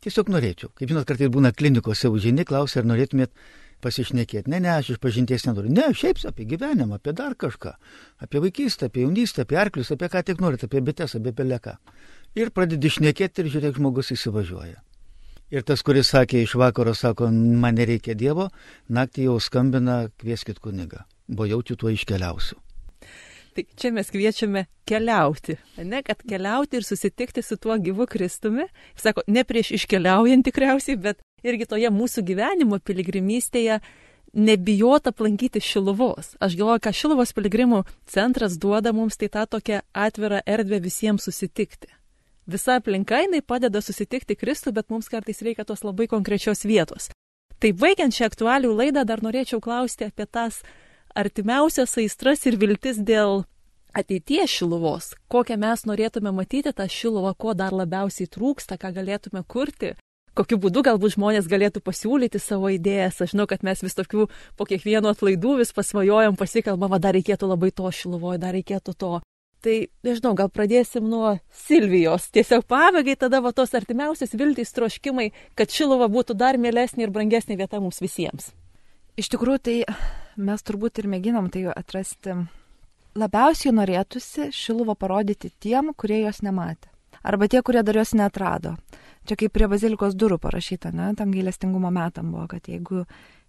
[0.00, 0.70] Tiesiog norėčiau.
[0.76, 3.34] Kaip žinot, kartais būna klinikose užžini, klausia, ar norėtumėt
[3.84, 4.48] pasišnekėti.
[4.52, 5.72] Ne, ne, aš iš pažinties nenoriu.
[5.76, 7.74] Ne, šiaip apie gyvenimą, apie dar kažką.
[8.24, 11.76] Apie vaikystę, apie jaunystę, apie arklius, apie ką tik norit, apie bites, apie peleką.
[12.38, 14.80] Ir pradedi šnekėti ir žiūrėk, žmogus įsivažiuoja.
[15.50, 18.48] Ir tas, kuris sakė iš vakaro, sako, man nereikia Dievo,
[18.88, 22.60] naktį jau skambina, kvieskit kunigą, bo jaučiu tuo iškeliausiu.
[23.54, 28.68] Tai čia mes kviečiame keliauti, ne, kad keliauti ir susitikti su tuo gyvu Kristumi.
[28.98, 33.80] Sako, ne prieš iškeliaujant tikriausiai, bet irgi toje mūsų gyvenimo piligrimystėje
[34.34, 36.36] nebijot aplankyti Šiluvos.
[36.38, 41.90] Aš galvoju, ką Šiluvos piligrimų centras duoda mums, tai tą tokią atvirą erdvę visiems susitikti
[42.50, 47.10] visa aplinka jinai padeda susitikti Kristų, bet mums kartais reikia tos labai konkrečios vietos.
[47.60, 50.62] Tai baigiant šią aktualių laidą dar norėčiau klausti apie tas
[51.20, 53.44] artimiausias aistras ir viltis dėl
[53.96, 59.94] ateities šiluvos, kokią mes norėtume matyti tą šiluvą, ko dar labiausiai trūksta, ką galėtume kurti,
[60.38, 63.20] kokiu būdu galbūt žmonės galėtų pasiūlyti savo idėjas.
[63.24, 67.72] Aš žinau, kad mes vis tokių po kiekvieno atlaidų vis pasvajojam, pasikalbam, dar reikėtų labai
[67.74, 69.18] to šiluvoje, dar reikėtų to.
[69.60, 69.74] Tai,
[70.06, 71.34] nežinau, gal pradėsim nuo
[71.66, 72.30] Silvijos.
[72.32, 77.58] Tiesiog pabaigai tada va tos artimiausios viltys troškimai, kad Šilova būtų dar mielesnė ir brangesnė
[77.60, 78.54] vieta mums visiems.
[79.20, 79.76] Iš tikrųjų, tai
[80.40, 82.38] mes turbūt ir mėginam tai atrasti.
[83.20, 86.88] Labiausiai norėtųsi Šiluvą parodyti tiem, kurie jos nematė.
[87.26, 88.78] Arba tie, kurie dar jos netrado.
[89.28, 93.02] Čia kaip prie bazilikos durų parašyta, ne, tam gailestingumo metam buvo, kad jeigu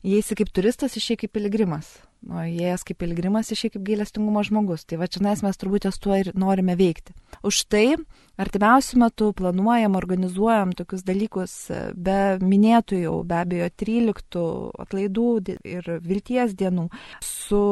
[0.04, 1.95] įeisi kaip turistas, išėjai kaip piligrimas
[2.30, 4.86] o įėjęs kaip pilgrimas išėjai kaip gailestingumo žmogus.
[4.86, 7.16] Tai va čia mes turbū ties tuo ir norime veikti.
[7.47, 7.95] Už tai
[8.41, 11.56] artimiausiu metu planuojam, organizuojam tokius dalykus
[11.95, 14.45] be minėtų jau be abejo 13
[14.86, 15.28] atlaidų
[15.66, 16.89] ir vilties dienų
[17.26, 17.64] su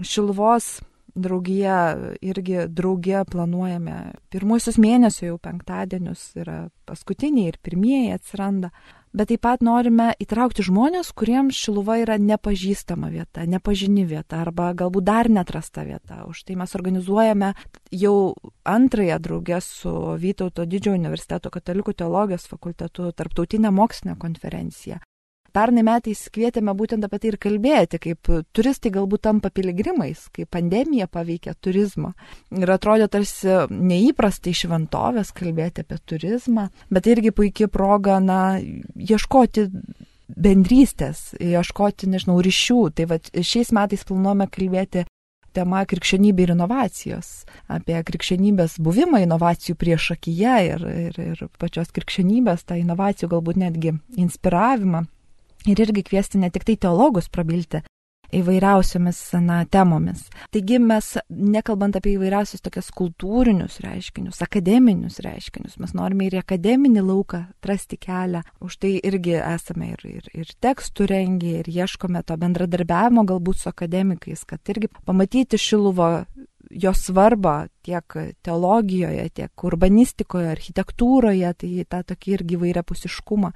[0.00, 0.80] Šilvos
[1.14, 1.76] draugija
[2.20, 3.98] irgi draugė planuojame
[4.30, 8.70] pirmuosius mėnesius jau penktadienius yra paskutiniai ir pirmieji atsiranda
[9.12, 15.06] bet taip pat norime įtraukti žmonės, kuriems Šiluva yra nepažįstama vieta, nepažini vieta arba galbūt
[15.06, 16.22] dar netrasta vieta.
[16.30, 17.52] Už tai mes organizuojame
[17.90, 18.34] jau
[18.64, 25.00] antrąją draugę su Vytauto didžiojo universiteto katalikų teologijos fakultetu tarptautinę mokslinę konferenciją.
[25.50, 31.08] Pernai metais kvietėme būtent apie tai ir kalbėti, kaip turistai galbūt tampa piligrimais, kaip pandemija
[31.10, 32.12] paveikia turizmą.
[32.54, 38.60] Ir atrodo tarsi neįprastai šventovės kalbėti apie turizmą, bet irgi puikia proga, na,
[38.94, 39.66] ieškoti
[40.30, 42.82] bendrystės, ieškoti, nežinau, ryšių.
[42.94, 45.06] Tai va šiais metais planuojame kalbėti
[45.56, 47.30] tema krikščionybė ir inovacijos,
[47.70, 53.96] apie krikščionybės buvimą inovacijų prieš akiją ir, ir, ir pačios krikščionybės, tą inovacijų galbūt netgi
[54.20, 55.08] inspiravimą
[55.68, 57.82] ir irgi kviesti ne tik tai teologus prabilti
[58.34, 60.22] įvairiausiomis na, temomis.
[60.54, 67.42] Taigi mes, nekalbant apie įvairiausius tokias kultūrinius reiškinius, akademinius reiškinius, mes norime ir akademinį lauką
[67.58, 68.44] atrasti kelią.
[68.62, 73.72] Už tai irgi esame ir, ir, ir tekstų rengę, ir ieškome to bendradarbiavimo galbūt su
[73.72, 76.12] akademikais, kad irgi pamatyti Šiluvo
[76.70, 78.14] jo svarbą tiek
[78.46, 83.50] teologijoje, tiek urbanistikoje, architektūroje, tai tą tokį irgi vairiapusiškumą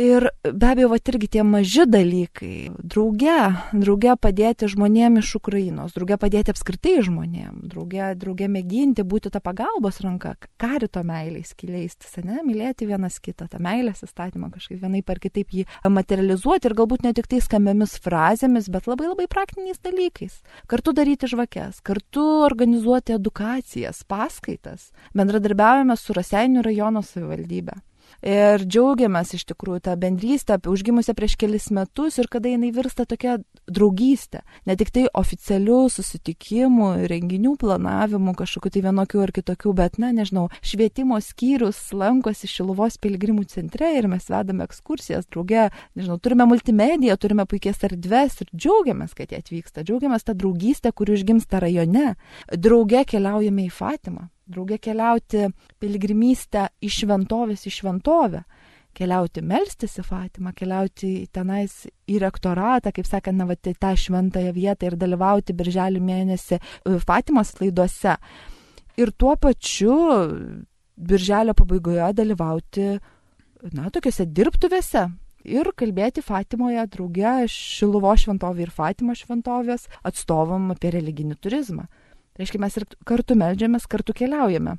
[0.00, 3.36] Ir be abejo, va irgi tie maži dalykai, drauge,
[3.76, 9.98] drauge padėti žmonėm iš Ukrainos, drauge padėti apskritai žmonėm, drauge, drauge mėginti būti tą pagalbos
[10.00, 10.32] ranką,
[10.62, 15.66] karito meiliais kileistis, ne, mylėti vienas kitą, tą meilės įstatymą kažkaip vienaip ar kitaip jį
[15.98, 20.40] materializuoti ir galbūt ne tik tai skambiamis frazėmis, bet labai labai praktiniais dalykais.
[20.70, 24.94] Kartu daryti žvakes, kartu organizuoti edukacijas, paskaitas.
[25.12, 27.82] Bendradarbiavame su Raseinių rajono savivaldybė
[28.22, 33.38] ir džiaugiamės iš tikrųjų tą bendrystę, užgimusią prieš kelis metus ir kada jinai virsta tokia
[33.70, 34.42] draugystė.
[34.68, 40.48] Ne tik tai oficialių susitikimų, renginių planavimų, kažkokiu tai vienokių ar kitokių, bet, na, nežinau,
[40.62, 45.68] švietimo skyrius lankosi Šiluvos piligrimų centre ir mes vedame ekskursijas drauge,
[45.98, 51.16] nežinau, turime multimediją, turime puikias erdves ir džiaugiamės, kad jie atvyksta, džiaugiamės tą draugystę, kuri
[51.18, 52.14] užgimsta rajone.
[52.56, 55.48] Drauge keliaujame į Fatimą drauge keliauti
[55.80, 58.42] piligrimystę iš šventovės į šventovę,
[58.96, 64.90] keliauti melstis į Fatimą, keliauti tenais į rektoratą, kaip sakant, na, va, tą šventąją vietą
[64.90, 68.16] ir dalyvauti birželį mėnesį e, Fatimos laiduose.
[69.00, 69.94] Ir tuo pačiu
[71.00, 72.92] birželio pabaigoje dalyvauti,
[73.72, 75.06] na, tokiuose dirbtuvėse,
[75.44, 81.86] ir kalbėti Fatimoje drauge Šiluvo šventovė ir Fatimo šventovės atstovam apie religinį turizmą.
[82.40, 84.78] Reiškia, mes ir kartu melžiamės, kartu keliaujame.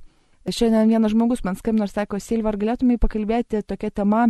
[0.50, 4.24] Šiandien vienas žmogus man skambino ir sako, Silva, ar galėtumai pakalbėti tokia tema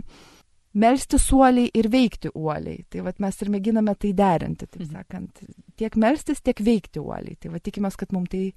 [0.74, 2.84] melsti suoliai ir veikti uoliai.
[2.92, 4.98] Tai vat mes ir mėginame tai derinti, taip mhm.
[4.98, 5.46] sakant.
[5.80, 7.38] Tiek melstis, tiek veikti uoliai.
[7.40, 8.50] Tai vat tikimės, kad mums tai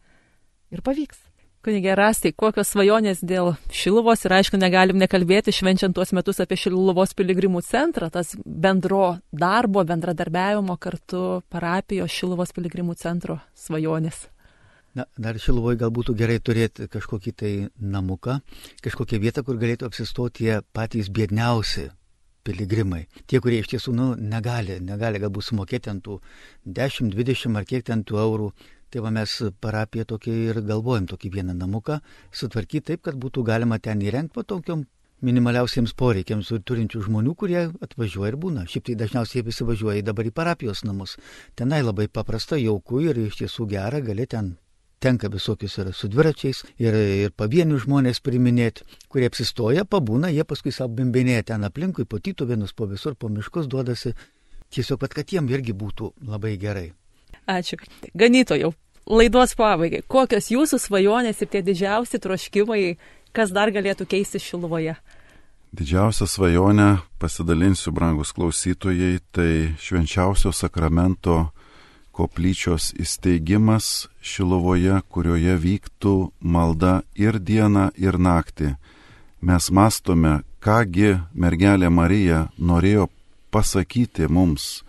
[0.75, 1.23] ir pavyks.
[1.65, 7.15] Kunigė Rastai, kokios svajonės dėl Šiluvos ir aišku, negalim nekalbėti švenčiant tuos metus apie Šiluvos
[7.17, 14.27] piligrimų centrą, tas bendro darbo, bendradarbiavimo kartu parapijos Šiluvos piligrimų centro svajonės.
[14.95, 18.39] Na, dar Šiluvoje gal būtų gerai turėti kažkokį tai namuką,
[18.85, 21.89] kažkokią vietą, kur galėtų apsistoti tie patys biedniausi
[22.47, 23.03] piligrimai.
[23.27, 26.21] Tie, kurie iš tiesų nu, negali, negali galbūt sumokėti ant tų
[26.79, 28.49] 10, 20 ar kiek ten tų eurų.
[28.95, 29.33] Tai va mes
[29.65, 31.99] parapiją tokį ir galvojam, tokį vieną namuką
[32.31, 34.85] sutvarkyti taip, kad būtų galima ten įrengti patokiam
[35.25, 38.69] minimaliausiems poreikiams turinčių žmonių, kurie atvažiuoja ir būna.
[38.71, 41.17] Šiaip tai dažniausiai jie visi važiuoja dabar į parapijos namus.
[41.59, 44.55] Tenai labai paprasta, jauku ir iš tiesų gera, gali ten
[45.05, 50.73] tenka visokius ir su dviračiais, ir, ir pavienių žmonės priminėti, kurie apsistoja, pabūna, jie paskui
[50.73, 54.15] savo bimbinėja ten aplinkui, po tytų vienus po visur, po miškus duodasi.
[54.75, 56.89] Tiesiog, pat, kad jiem irgi būtų labai gerai.
[57.47, 57.77] Ačiū.
[58.17, 58.73] Ganytojau,
[59.07, 60.03] laidos pabaigai.
[60.09, 62.97] Kokios jūsų svajonės ir tie didžiausi troškimai,
[63.37, 64.97] kas dar galėtų keisti Šiluvoje?
[65.75, 66.89] Didžiausia svajonė,
[67.19, 71.49] pasidalinsiu, brangus klausytojai, tai švenčiausio sakramento
[72.15, 78.75] koplyčios įsteigimas Šilovoje, kurioje vyktų malda ir dieną, ir naktį.
[79.45, 83.09] Mes mastome, kągi mergelė Marija norėjo
[83.53, 84.85] pasakyti mums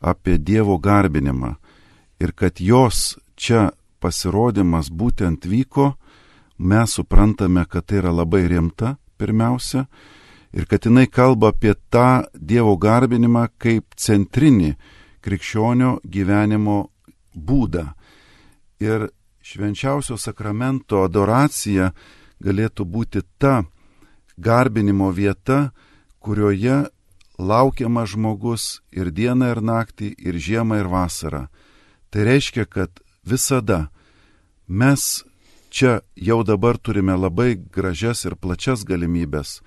[0.00, 1.56] apie Dievo garbinimą
[2.20, 5.94] ir kad jos čia pasirodymas būtent vyko,
[6.58, 9.86] mes suprantame, kad tai yra labai rimta pirmiausia
[10.52, 14.74] ir kad jinai kalba apie tą Dievo garbinimą kaip centrinį
[15.24, 16.90] krikščionio gyvenimo
[17.34, 17.86] būdą.
[18.80, 19.10] Ir
[19.44, 21.90] švenčiausio sakramento adoracija
[22.40, 23.64] galėtų būti ta
[24.40, 25.70] garbinimo vieta,
[26.20, 26.86] kurioje
[27.38, 31.48] laukiama žmogus ir dieną, ir naktį, ir žiemą, ir vasarą.
[32.10, 33.88] Tai reiškia, kad visada
[34.66, 35.24] mes
[35.70, 39.60] čia jau dabar turime labai gražias ir plačias galimybės,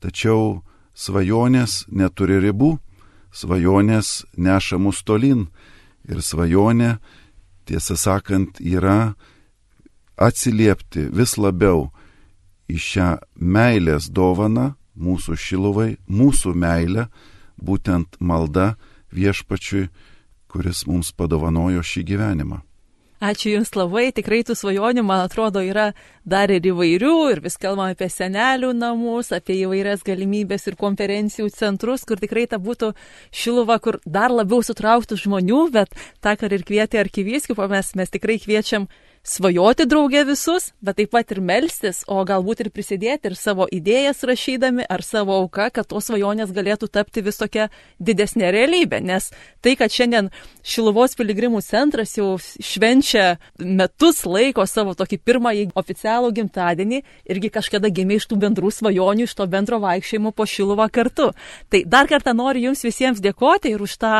[0.00, 0.62] tačiau
[0.94, 2.78] svajonės neturi ribų
[3.32, 5.46] svajonės neša mus tolin
[6.08, 6.98] ir svajonė,
[7.68, 9.14] tiesą sakant, yra
[10.20, 11.88] atsiliepti vis labiau
[12.70, 17.08] į šią meilės dovaną mūsų šiluvai, mūsų meilę,
[17.56, 18.74] būtent malda
[19.14, 19.88] viešpačiui,
[20.50, 22.60] kuris mums padovanojo šį gyvenimą.
[23.20, 25.90] Ačiū Jums labai, tikrai tų svajonių, man atrodo, yra
[26.24, 27.16] dar ir įvairių.
[27.34, 32.56] Ir vis kalbame apie senelių namus, apie įvairias galimybės ir konferencijų centrus, kur tikrai ta
[32.56, 32.94] būtų
[33.28, 35.92] šiluva, kur dar labiau sutrauktų žmonių, bet
[36.24, 38.88] tą, ką ir kvietė arkivyskupą, mes, mes tikrai kviečiam
[39.22, 44.24] svajoti draugė visus, bet taip pat ir melstis, o galbūt ir prisidėti ir savo idėjas
[44.24, 47.68] rašydami ar savo auką, kad tos svajonės galėtų tapti vis tokia
[48.00, 49.02] didesnė realybė.
[49.04, 49.28] Nes
[49.60, 50.30] tai, kad šiandien
[50.64, 58.20] Šiluvos piligrimų centras jau švenčia metus laiko savo tokį pirmąjį oficialų gimtadienį, irgi kažkada gimė
[58.20, 61.30] iš tų bendrų svajonių, iš to bendro vaikščiojimo po Šiluvą kartu.
[61.68, 64.14] Tai dar kartą noriu Jums visiems dėkoti ir už tą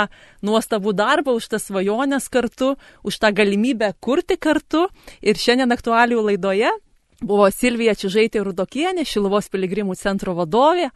[0.45, 2.75] nuostabų darbą, už tas svajonės kartu,
[3.05, 4.90] už tą galimybę kurti kartu
[5.23, 6.73] Ir šiandien aktualių laidoje
[7.21, 10.91] buvo Silvija Čižaitė Rudokienė, Šiluvos piligrimų centro vadovė.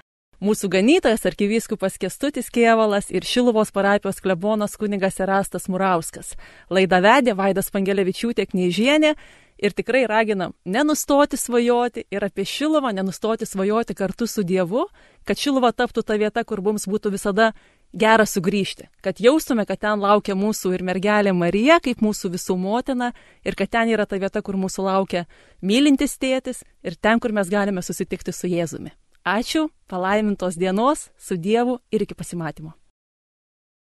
[0.44, 6.34] Mūsų ganytojas arkivyskupas Kestutis Kievalas ir Šiluvos parapijos klebonas kunigas Erastas Murauskas.
[6.68, 9.14] Laidą vedė Vaidas Pangelevičiūtė Knyžienė
[9.56, 14.88] ir tikrai raginam nenustoti svajoti ir apie Šiluvą nenustoti svajoti kartu su Dievu,
[15.24, 17.52] kad Šiluva taptų ta vieta, kur mums būtų visada
[17.94, 23.12] gera sugrįžti, kad jaustume, kad ten laukia mūsų ir mergelė Marija, kaip mūsų visų motina,
[23.46, 25.24] ir kad ten yra ta vieta, kur mūsų laukia
[25.62, 28.92] mylintis tėtis ir ten, kur mes galime susitikti su Jėzumi.
[29.24, 32.74] Ačiū, palaimintos dienos, su Dievu ir iki pasimatymo.